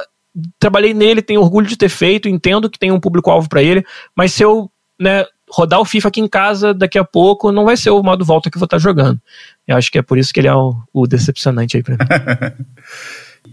[0.59, 3.85] trabalhei nele, tenho orgulho de ter feito, entendo que tem um público-alvo para ele,
[4.17, 7.77] mas se eu né, rodar o FIFA aqui em casa daqui a pouco não vai
[7.77, 9.21] ser o modo volta que eu vou estar jogando.
[9.67, 12.65] Eu acho que é por isso que ele é o, o decepcionante aí pra mim.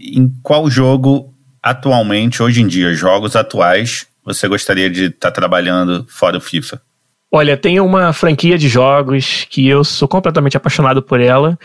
[0.00, 6.36] em qual jogo atualmente, hoje em dia, jogos atuais, você gostaria de estar trabalhando fora
[6.36, 6.82] o FIFA?
[7.30, 11.56] Olha, tem uma franquia de jogos que eu sou completamente apaixonado por ela.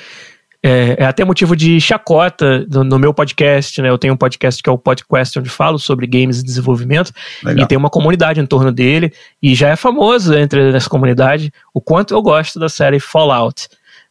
[0.64, 3.90] É, é até motivo de chacota no, no, meu podcast, né?
[3.90, 7.12] Eu tenho um podcast que é o Podcast, onde falo sobre games e desenvolvimento.
[7.44, 7.66] Legal.
[7.66, 9.12] E tem uma comunidade em torno dele.
[9.42, 13.68] E já é famoso entre essa comunidade o quanto eu gosto da série Fallout.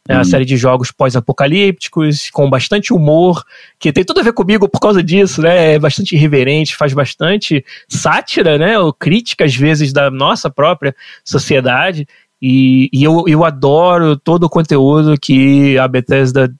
[0.09, 0.25] É uma hum.
[0.25, 3.43] série de jogos pós-apocalípticos, com bastante humor,
[3.79, 5.73] que tem tudo a ver comigo por causa disso, né?
[5.73, 8.79] É bastante irreverente, faz bastante sátira, né?
[8.79, 12.07] Ou crítica, às vezes, da nossa própria sociedade.
[12.41, 16.51] E, e eu, eu adoro todo o conteúdo que a Bethesda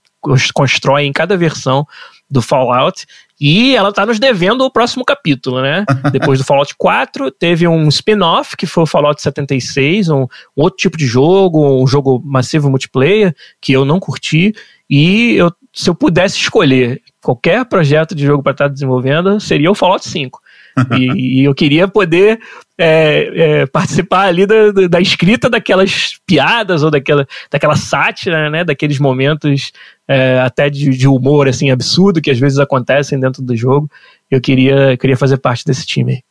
[0.54, 1.84] constrói em cada versão
[2.30, 3.04] do Fallout.
[3.44, 5.84] E ela tá nos devendo o próximo capítulo, né?
[6.12, 10.76] Depois do Fallout 4, teve um spin-off, que foi o Fallout 76, um, um outro
[10.76, 14.54] tipo de jogo, um jogo massivo multiplayer, que eu não curti.
[14.88, 19.74] E eu, se eu pudesse escolher qualquer projeto de jogo para estar desenvolvendo, seria o
[19.74, 20.40] Fallout 5
[20.96, 22.40] e, e, eu queria poder
[22.78, 28.64] é, é, participar ali da, da, escrita daquelas piadas ou daquela, daquela sátira, né?
[28.64, 29.72] Daqueles momentos
[30.12, 33.90] é, até de, de, humor assim absurdo que às vezes acontecem dentro do jogo.
[34.30, 36.22] Eu queria, queria fazer parte desse time.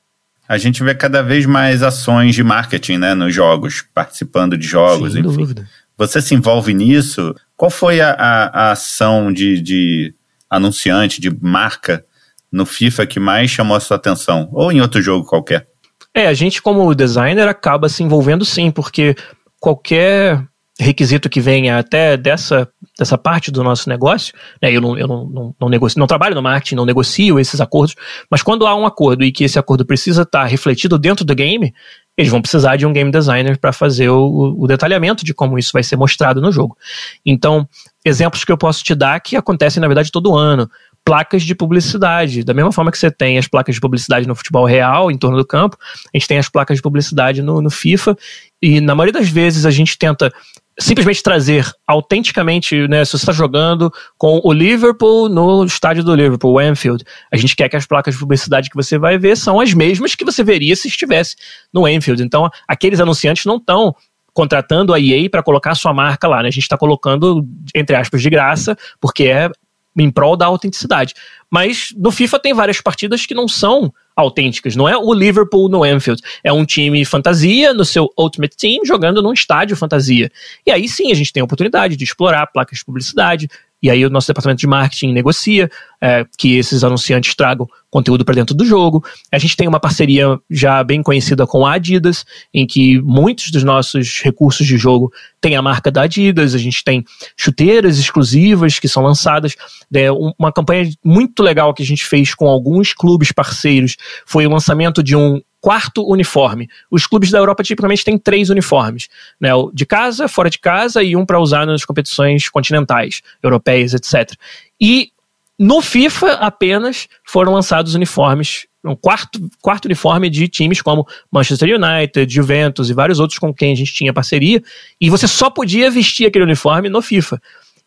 [0.48, 5.14] A gente vê cada vez mais ações de marketing, né, nos jogos, participando de jogos,
[5.14, 5.38] Sem enfim.
[5.38, 5.68] Dúvida.
[5.98, 7.34] Você se envolve nisso?
[7.56, 10.14] Qual foi a, a, a ação de, de
[10.50, 12.06] anunciante, de marca
[12.52, 14.50] no FIFA que mais chamou a sua atenção?
[14.52, 15.68] Ou em outro jogo qualquer?
[16.14, 19.16] É, a gente, como designer, acaba se envolvendo sim, porque
[19.60, 20.44] qualquer
[20.80, 22.68] requisito que venha até dessa,
[22.98, 26.36] dessa parte do nosso negócio, né, eu, não, eu não, não, não, negocio, não trabalho
[26.36, 27.96] no marketing, não negocio esses acordos,
[28.30, 31.74] mas quando há um acordo e que esse acordo precisa estar refletido dentro do game,
[32.18, 35.72] eles vão precisar de um game designer para fazer o, o, detalhamento de como isso
[35.74, 36.78] vai ser mostrado no jogo.
[37.26, 37.68] Então,
[38.06, 40.70] exemplos que eu posso te dar que acontecem, na verdade, todo ano
[41.04, 42.44] placas de publicidade.
[42.44, 45.38] Da mesma forma que você tem as placas de publicidade no futebol real, em torno
[45.38, 48.16] do campo, a gente tem as placas de publicidade no, no FIFA.
[48.62, 50.32] E na maioria das vezes a gente tenta
[50.80, 56.59] simplesmente trazer autenticamente, né, se você está jogando com o Liverpool no estádio do Liverpool,
[56.59, 59.74] Anfield, a gente quer que as placas de publicidade que você vai ver são as
[59.74, 61.36] mesmas que você veria se estivesse
[61.74, 62.24] no Anfield.
[62.24, 63.95] Então, aqueles anunciantes não estão
[64.34, 66.47] contratando a EA para colocar a sua marca lá, né?
[66.47, 67.45] A gente está colocando,
[67.76, 69.49] entre aspas, de graça, porque é
[69.97, 71.13] em prol da autenticidade.
[71.49, 74.76] Mas no FIFA tem várias partidas que não são autênticas.
[74.76, 76.22] Não é o Liverpool no Anfield.
[76.43, 80.32] É um time fantasia no seu Ultimate Team jogando num estádio fantasia.
[80.66, 83.49] E aí sim a gente tem a oportunidade de explorar placas de publicidade,
[83.82, 85.70] e aí o nosso departamento de marketing negocia
[86.00, 89.04] é, que esses anunciantes tragam conteúdo para dentro do jogo.
[89.32, 93.64] A gente tem uma parceria já bem conhecida com a Adidas, em que muitos dos
[93.64, 96.56] nossos recursos de jogo têm a marca da Adidas.
[96.56, 97.04] A gente tem
[97.36, 99.56] chuteiras exclusivas que são lançadas.
[99.94, 104.50] É, uma campanha muito legal que a gente fez com alguns clubes parceiros foi o
[104.50, 106.68] lançamento de um quarto uniforme.
[106.89, 109.07] Os clubes da Europa tipicamente têm três uniformes,
[109.39, 109.53] né?
[109.53, 114.34] O de casa, fora de casa e um para usar nas competições continentais, europeias, etc.
[114.80, 115.12] E
[115.57, 122.34] no FIFA apenas foram lançados uniformes, um quarto, quarto uniforme de times como Manchester United,
[122.34, 124.64] Juventus e vários outros com quem a gente tinha parceria,
[124.99, 127.39] e você só podia vestir aquele uniforme no FIFA.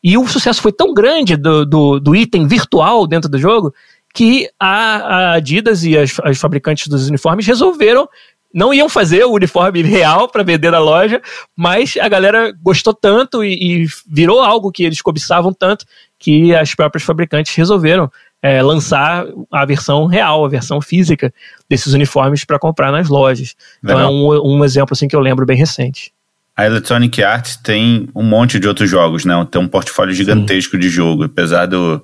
[0.05, 3.75] E o sucesso foi tão grande do, do, do item virtual dentro do jogo
[4.15, 8.09] que a, a Adidas e as, as fabricantes dos uniformes resolveram
[8.55, 11.21] não iam fazer o uniforme real para vender na loja,
[11.57, 15.85] mas a galera gostou tanto e, e, virou algo que eles cobiçavam tanto
[16.17, 18.09] que as próprias fabricantes resolveram
[18.41, 21.35] é, lançar a versão real, a versão física
[21.69, 23.57] desses uniformes para comprar nas lojas.
[23.83, 24.13] Legal.
[24.13, 26.13] Então é um, um exemplo assim que eu lembro bem recente.
[26.57, 29.35] A Electronic Arts tem um monte de outros jogos, né?
[29.51, 30.79] Tem um portfólio gigantesco Sim.
[30.79, 32.01] de jogo, apesar do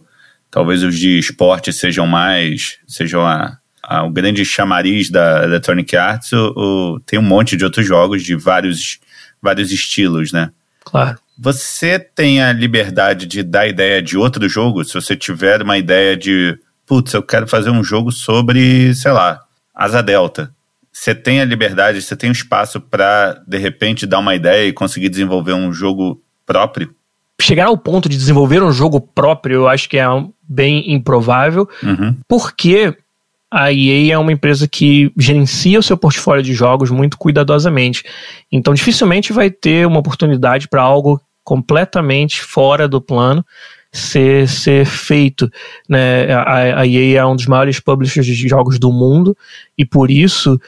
[0.51, 6.33] talvez os de esporte sejam mais, sejam a, a, o grande chamariz da Electronic Arts,
[6.33, 8.99] o, o, tem um monte de outros jogos de vários,
[9.41, 10.51] vários estilos, né?
[10.85, 11.19] Claro.
[11.39, 14.85] Você tem a liberdade de dar ideia de outro jogo?
[14.85, 19.41] Se você tiver uma ideia de, putz, eu quero fazer um jogo sobre, sei lá,
[19.75, 20.55] Asa Delta.
[20.93, 24.69] Você tem a liberdade, você tem o um espaço para, de repente, dar uma ideia
[24.69, 26.95] e conseguir desenvolver um jogo próprio?
[27.41, 30.05] Chegar ao ponto de desenvolver um jogo próprio, eu acho que é
[30.49, 32.17] bem improvável, uhum.
[32.29, 32.95] porque
[33.51, 38.05] a EA é uma empresa que gerencia o seu portfólio de jogos muito cuidadosamente.
[38.51, 43.45] Então, dificilmente vai ter uma oportunidade para algo completamente fora do plano
[43.93, 45.51] ser, ser feito.
[45.89, 46.33] Né?
[46.33, 49.37] A, a EA é um dos maiores publishers de jogos do mundo
[49.77, 50.61] e por isso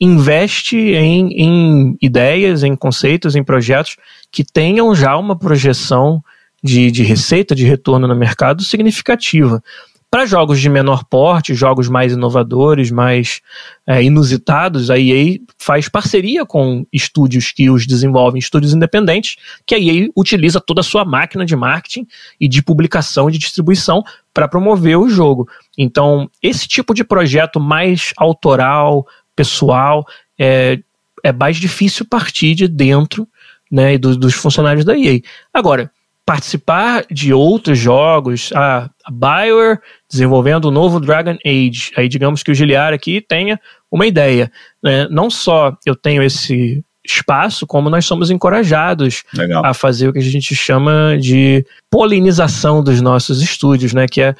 [0.00, 3.96] investe em, em ideias, em conceitos, em projetos
[4.30, 6.22] que tenham já uma projeção
[6.62, 9.62] de, de receita, de retorno no mercado significativa.
[10.08, 13.40] Para jogos de menor porte, jogos mais inovadores, mais
[13.86, 19.36] é, inusitados, a EA faz parceria com estúdios que os desenvolvem, estúdios independentes,
[19.66, 22.06] que a EA utiliza toda a sua máquina de marketing
[22.40, 24.02] e de publicação e de distribuição
[24.32, 25.48] para promover o jogo.
[25.76, 29.04] Então, esse tipo de projeto mais autoral,
[29.36, 30.04] pessoal,
[30.38, 30.80] é,
[31.22, 33.28] é mais difícil partir de dentro
[33.70, 35.20] né, do, dos funcionários da EA.
[35.52, 35.90] Agora,
[36.24, 39.78] participar de outros jogos, a, a Bioware
[40.10, 43.60] desenvolvendo o novo Dragon Age, aí digamos que o Giliar aqui tenha
[43.90, 44.50] uma ideia.
[44.82, 45.06] Né?
[45.08, 49.64] Não só eu tenho esse espaço, como nós somos encorajados Legal.
[49.64, 54.06] a fazer o que a gente chama de polinização dos nossos estúdios, né?
[54.08, 54.34] que é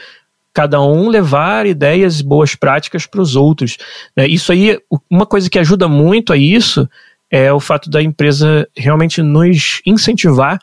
[0.57, 3.77] cada um levar ideias e boas práticas para os outros.
[4.17, 4.27] Né?
[4.27, 4.79] Isso aí,
[5.11, 6.89] uma coisa que ajuda muito a isso
[7.31, 10.59] é o fato da empresa realmente nos incentivar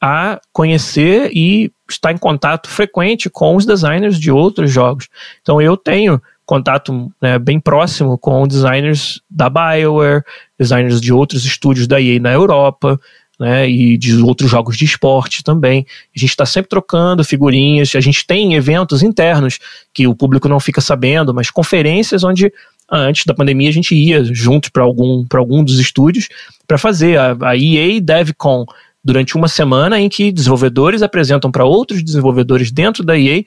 [0.00, 5.08] a conhecer e estar em contato frequente com os designers de outros jogos.
[5.42, 10.22] Então eu tenho contato né, bem próximo com designers da BioWare,
[10.56, 13.00] designers de outros estúdios da EA na Europa,
[13.38, 15.86] né, e de outros jogos de esporte também.
[16.14, 19.58] A gente está sempre trocando figurinhas, a gente tem eventos internos
[19.92, 22.52] que o público não fica sabendo, mas conferências onde
[22.90, 26.28] antes da pandemia a gente ia junto para algum, algum dos estúdios
[26.66, 27.18] para fazer.
[27.18, 28.64] A, a EA DevCon
[29.02, 33.44] durante uma semana em que desenvolvedores apresentam para outros desenvolvedores dentro da EA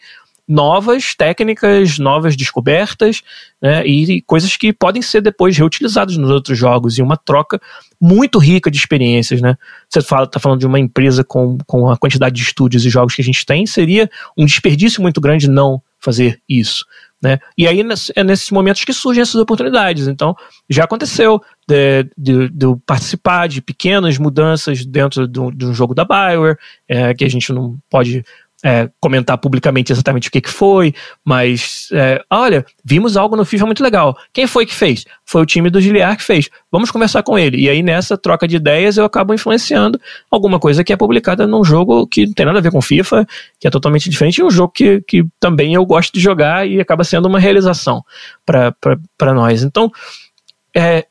[0.48, 3.22] novas técnicas, novas descobertas,
[3.62, 7.60] né, e coisas que podem ser depois reutilizadas nos outros jogos, e uma troca
[8.00, 9.58] muito rica de experiências, né?
[9.89, 13.16] Você fala, tá falando de uma empresa com, com a quantidade de estúdios e jogos
[13.16, 16.86] que a gente tem, seria um desperdício muito grande não fazer isso.
[17.22, 17.39] Né?
[17.58, 17.84] E aí
[18.16, 20.08] é nesses momentos que surgem essas oportunidades.
[20.08, 20.36] Então,
[20.70, 26.58] já aconteceu de, de, de participar de pequenas mudanças dentro de um, jogo da Bioware,
[26.88, 28.24] é, que a gente não pode
[28.64, 30.93] é, comentar publicamente exatamente o que, que foi,
[31.24, 34.18] mas é, olha, vimos algo no FIFA muito legal.
[34.34, 35.05] Quem foi que fez?
[35.26, 36.49] Foi o time do Giliar que fez.
[36.72, 37.58] Vamos conversar com ele.
[37.58, 39.99] E aí, nessa troca de ideias, eu acabo influenciando
[40.30, 43.28] alguma coisa que é publicada num jogo que não tem nada a ver com FIFA,
[43.60, 46.80] que é totalmente diferente, e um jogo que, que também eu gosto de jogar e
[46.80, 48.03] acaba sendo uma realização
[48.45, 49.64] para nós.
[49.64, 49.91] Então,
[50.76, 51.05] é,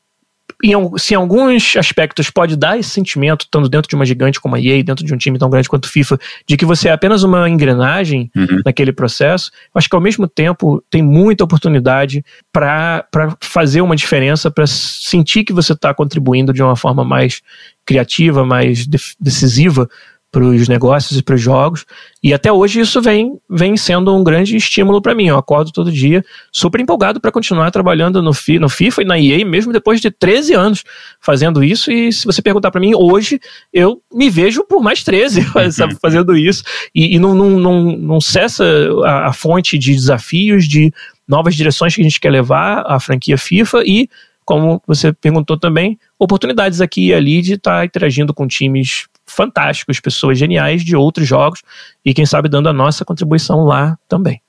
[0.63, 4.55] em, se em alguns aspectos pode dar esse sentimento, estando dentro de uma gigante como
[4.55, 6.91] a EA, dentro de um time tão grande quanto o FIFA, de que você é
[6.91, 8.61] apenas uma engrenagem uhum.
[8.65, 13.05] naquele processo, acho que ao mesmo tempo tem muita oportunidade para
[13.39, 17.41] fazer uma diferença, para sentir que você está contribuindo de uma forma mais
[17.85, 18.85] criativa, mais
[19.19, 19.87] decisiva
[20.31, 21.85] para os negócios e para os jogos.
[22.21, 25.27] E até hoje isso vem, vem sendo um grande estímulo para mim.
[25.27, 29.19] Eu acordo todo dia super empolgado para continuar trabalhando no, fi, no FIFA e na
[29.19, 30.83] EA, mesmo depois de 13 anos
[31.21, 31.91] fazendo isso.
[31.91, 33.39] E se você perguntar para mim hoje,
[33.71, 36.63] eu me vejo por mais 13 sabe, fazendo isso.
[36.93, 38.65] E, e não, não, não, não cessa
[39.05, 40.91] a, a fonte de desafios, de
[41.27, 44.09] novas direções que a gente quer levar a franquia FIFA e
[44.45, 49.99] como você perguntou também, oportunidades aqui e ali de estar tá interagindo com times fantásticos,
[49.99, 51.61] pessoas geniais de outros jogos
[52.03, 54.41] e quem sabe dando a nossa contribuição lá também.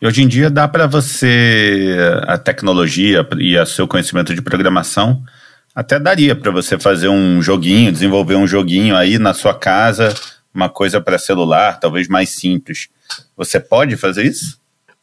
[0.00, 1.96] E hoje em dia dá para você
[2.26, 5.22] a tecnologia e o seu conhecimento de programação
[5.74, 10.14] até daria para você fazer um joguinho, desenvolver um joguinho aí na sua casa,
[10.54, 12.88] uma coisa para celular, talvez mais simples.
[13.36, 14.58] Você pode fazer isso?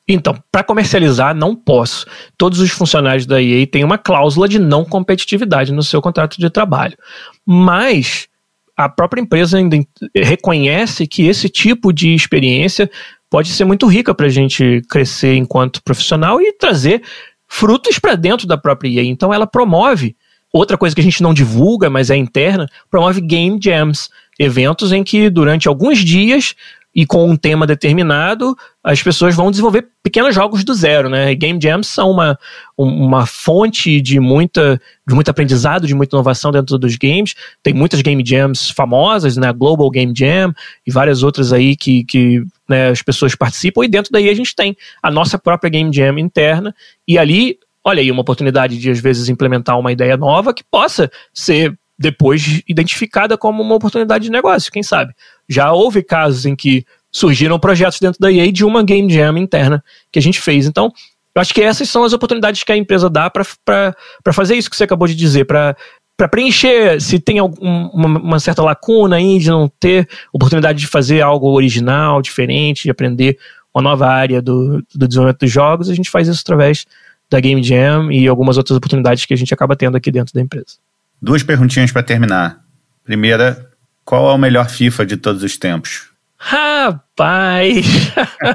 [0.07, 2.05] Então, para comercializar, não posso.
[2.37, 6.49] Todos os funcionários da EA têm uma cláusula de não competitividade no seu contrato de
[6.49, 6.97] trabalho.
[7.45, 8.27] Mas
[8.75, 9.77] a própria empresa ainda
[10.15, 12.89] reconhece que esse tipo de experiência
[13.29, 17.01] pode ser muito rica para a gente crescer enquanto profissional e trazer
[17.47, 19.03] frutos para dentro da própria EA.
[19.03, 20.15] Então ela promove
[20.51, 25.03] outra coisa que a gente não divulga, mas é interna, promove game jams, eventos em
[25.03, 26.55] que durante alguns dias
[26.93, 31.31] e com um tema determinado, as pessoas vão desenvolver pequenos jogos do zero, né?
[31.31, 32.37] E Game Jams são uma,
[32.77, 37.33] uma fonte de, muita, de muito aprendizado, de muita inovação dentro dos games.
[37.63, 39.53] Tem muitas Game Jams famosas, né?
[39.53, 40.53] Global Game Jam
[40.85, 43.85] e várias outras aí que, que né, as pessoas participam.
[43.85, 46.75] E dentro daí a gente tem a nossa própria Game Jam interna.
[47.07, 51.09] E ali, olha aí, uma oportunidade de às vezes implementar uma ideia nova que possa
[51.33, 55.13] ser depois identificada como uma oportunidade de negócio, quem sabe.
[55.51, 59.83] Já houve casos em que surgiram projetos dentro da EA de uma game jam interna
[60.11, 60.65] que a gente fez.
[60.65, 60.91] Então,
[61.35, 64.75] eu acho que essas são as oportunidades que a empresa dá para fazer isso que
[64.75, 65.75] você acabou de dizer, para
[66.17, 70.85] para preencher se tem algum, uma, uma, certa lacuna aí de não ter oportunidade de
[70.85, 73.39] fazer algo original, diferente, de aprender
[73.73, 76.85] uma nova área do, do desenvolvimento dos jogos, a gente faz isso através
[77.27, 80.41] da Game Jam e algumas outras oportunidades que a gente acaba tendo aqui dentro da
[80.41, 80.77] empresa.
[81.19, 82.63] Duas perguntinhas para terminar.
[83.03, 83.70] Primeira,
[84.03, 86.09] qual é o melhor FIFA de todos os tempos?
[86.37, 87.85] Rapaz!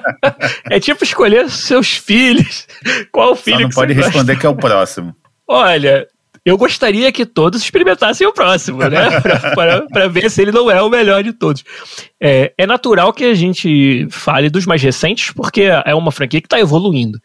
[0.71, 2.67] é tipo escolher seus filhos.
[3.13, 4.41] Qual filho Só não pode responder gosta?
[4.41, 5.15] que é o próximo.
[5.47, 6.09] Olha,
[6.45, 9.21] eu gostaria que todos experimentassem o próximo, né?
[9.93, 11.65] para ver se ele não é o melhor de todos.
[12.21, 16.47] É, é, natural que a gente fale dos mais recentes, porque é uma franquia que
[16.47, 17.21] está evoluindo.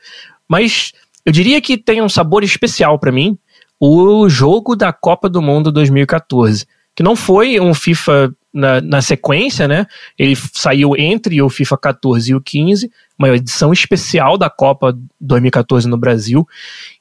[0.48, 0.92] Mas
[1.26, 3.38] eu diria que tem um sabor especial para mim
[3.80, 9.68] o jogo da Copa do Mundo 2014, que não foi um FIFA na, na, sequência,
[9.68, 9.86] né?
[10.20, 15.88] Ele saiu entre o FIFA 14 e o 15, uma edição especial da Copa 2014
[15.88, 16.48] no Brasil.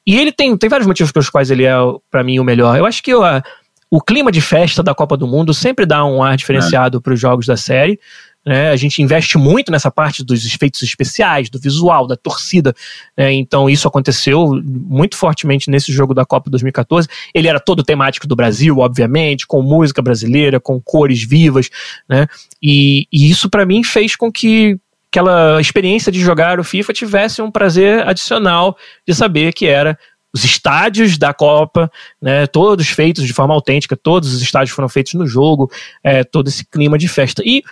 [0.06, 1.74] E ele tem, tem vários motivos pelos quais ele é,
[2.10, 2.78] para mim, o melhor.
[2.78, 3.42] Eu acho que a,
[3.90, 7.00] o clima de festa da Copa do Mundo sempre dá um ar diferenciado é.
[7.00, 7.98] para os jogos da série.
[8.44, 8.70] Né?
[8.70, 12.74] A gente investe muito nessa parte dos efeitos especiais, do visual, da torcida.
[13.16, 13.32] Né?
[13.34, 17.08] Então, isso aconteceu muito fortemente nesse jogo da Copa 2014.
[17.34, 21.68] Ele era todo temático do Brasil, obviamente, com música brasileira, com cores vivas.
[22.08, 22.26] Né?
[22.62, 24.78] E, e isso, para mim, fez com que
[25.10, 28.76] aquela experiência de jogar o FIFA tivesse um prazer adicional
[29.06, 29.98] de saber que era
[30.32, 31.90] os estádios da Copa,
[32.22, 35.70] né, todos feitos de forma autêntica, todos os estádios foram feitos no jogo,
[36.04, 37.42] é, todo esse clima de festa.
[37.44, 37.64] E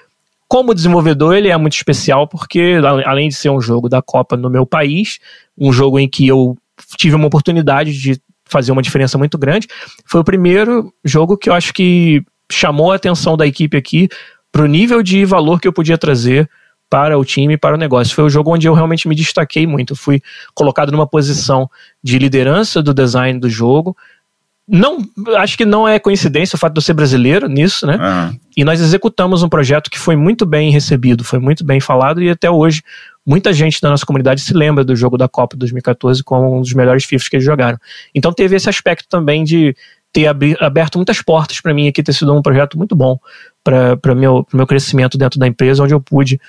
[0.49, 4.49] como desenvolvedor, ele é muito especial porque, além de ser um jogo da Copa no
[4.49, 5.19] meu país,
[5.57, 6.57] um jogo em que eu
[6.97, 9.69] tive uma oportunidade de fazer uma diferença muito grande,
[10.07, 14.09] foi o primeiro jogo que eu acho que chamou a atenção da equipe aqui
[14.51, 16.49] para o nível de valor que eu podia trazer
[16.89, 18.15] para o time, para o negócio.
[18.15, 19.95] Foi o jogo onde eu realmente me destaquei muito.
[19.95, 20.23] fui
[20.55, 21.69] colocado numa posição
[22.03, 23.95] de liderança do design do jogo,
[24.69, 24.99] não
[25.39, 27.97] acho que não é coincidência o fato de eu ser brasileiro nisso, né?
[27.97, 28.39] Uhum.
[28.55, 32.29] E nós executamos um projeto que foi muito bem recebido, foi muito bem falado e
[32.29, 32.83] até hoje
[33.27, 36.75] muita gente da nossa comunidade se lembra do jogo da Copa 2014 como um dos
[36.75, 37.79] melhores FIFAs que eles jogaram.
[38.15, 39.75] Então teve esse aspecto também de
[40.13, 40.27] ter
[40.61, 43.19] aberto muitas portas para mim aqui, ter sido um projeto muito bom
[43.65, 46.41] para o meu, meu crescimento dentro da empresa, onde eu pude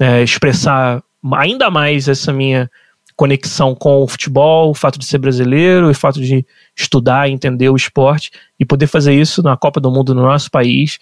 [0.00, 1.02] é, expressar
[1.32, 2.70] ainda mais essa minha
[3.18, 6.46] conexão com o futebol, o fato de ser brasileiro, o fato de
[6.76, 11.00] estudar, entender o esporte e poder fazer isso na Copa do Mundo no nosso país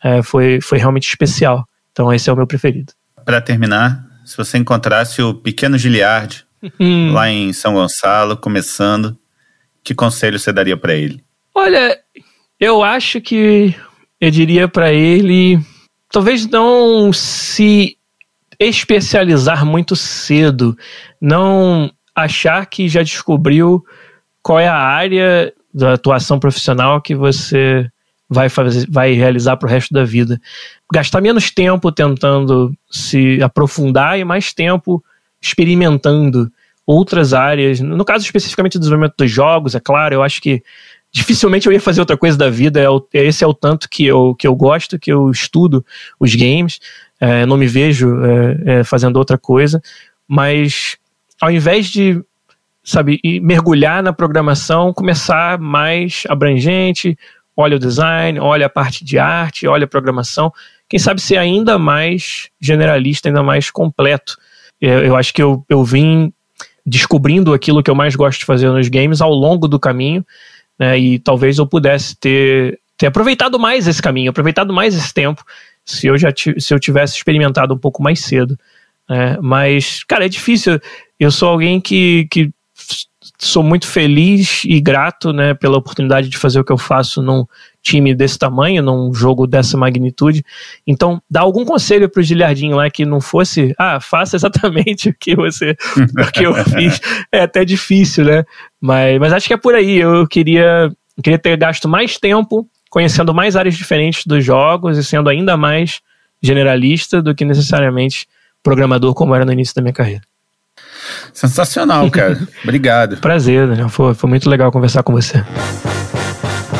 [0.00, 1.68] é, foi, foi realmente especial.
[1.90, 2.92] Então esse é o meu preferido.
[3.24, 6.46] Para terminar, se você encontrasse o pequeno Giliard
[6.78, 7.12] hum.
[7.12, 9.18] lá em São Gonçalo, começando,
[9.82, 11.20] que conselho você daria para ele?
[11.52, 11.98] Olha,
[12.60, 13.74] eu acho que
[14.20, 15.58] eu diria para ele
[16.12, 17.95] talvez não se
[18.58, 20.76] especializar muito cedo,
[21.20, 23.84] não achar que já descobriu
[24.42, 27.86] qual é a área da atuação profissional que você
[28.28, 30.40] vai fazer, vai realizar para o resto da vida.
[30.92, 35.02] Gastar menos tempo tentando se aprofundar e mais tempo
[35.40, 36.50] experimentando
[36.86, 37.80] outras áreas.
[37.80, 40.62] No caso especificamente do desenvolvimento dos jogos, é claro, eu acho que
[41.12, 42.80] dificilmente eu ia fazer outra coisa da vida.
[42.80, 45.84] É, esse é o tanto que eu, que eu gosto, que eu estudo
[46.20, 46.78] os games.
[47.20, 49.80] É, não me vejo é, é, fazendo outra coisa,
[50.28, 50.96] mas
[51.40, 52.22] ao invés de
[52.84, 57.18] sabe mergulhar na programação, começar mais abrangente,
[57.56, 60.52] olha o design, olha a parte de arte, olha a programação,
[60.88, 64.36] quem sabe ser ainda mais generalista, ainda mais completo.
[64.80, 66.32] Eu, eu acho que eu, eu vim
[66.86, 70.24] descobrindo aquilo que eu mais gosto de fazer nos games ao longo do caminho,
[70.78, 75.42] né, e talvez eu pudesse ter, ter aproveitado mais esse caminho, aproveitado mais esse tempo
[75.86, 78.58] se eu já se eu tivesse experimentado um pouco mais cedo.
[79.08, 79.38] Né?
[79.40, 80.80] Mas, cara, é difícil.
[81.18, 82.50] Eu sou alguém que, que
[83.38, 87.46] sou muito feliz e grato né, pela oportunidade de fazer o que eu faço num
[87.82, 90.44] time desse tamanho, num jogo dessa magnitude.
[90.84, 95.14] Então, dá algum conselho para o Gilhardinho lá que não fosse, ah, faça exatamente o
[95.18, 97.00] que você, o que eu fiz.
[97.30, 98.44] É até difícil, né?
[98.80, 99.98] Mas, mas acho que é por aí.
[99.98, 100.90] Eu queria,
[101.22, 106.00] queria ter gasto mais tempo conhecendo mais áreas diferentes dos jogos e sendo ainda mais
[106.42, 108.26] generalista do que necessariamente
[108.62, 110.22] programador como era no início da minha carreira.
[111.30, 112.38] Sensacional, cara.
[112.64, 113.18] Obrigado.
[113.18, 113.90] Prazer, Daniel.
[113.90, 115.44] Foi, foi muito legal conversar com você.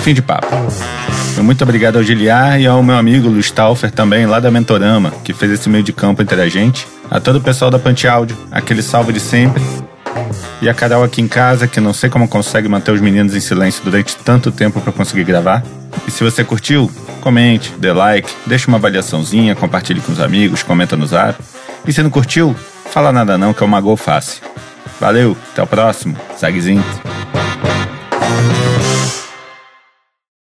[0.02, 0.46] Fim de papo.
[1.42, 5.34] Muito obrigado ao Giliar e ao meu amigo Luiz Taufer também, lá da Mentorama, que
[5.34, 6.88] fez esse meio de campo entre a gente.
[7.10, 9.62] A todo o pessoal da Pante Áudio, aquele salve de sempre.
[10.60, 13.40] E a Carol aqui em casa, que não sei como consegue manter os meninos em
[13.40, 15.62] silêncio durante tanto tempo para conseguir gravar.
[16.06, 16.90] E se você curtiu,
[17.20, 21.38] comente, dê like, deixa uma avaliaçãozinha, compartilhe com os amigos, comenta no zap.
[21.86, 22.54] E se não curtiu,
[22.90, 24.42] fala nada não, que é uma gol fácil.
[25.00, 26.16] Valeu, até o próximo.
[26.38, 26.84] Zagzinho.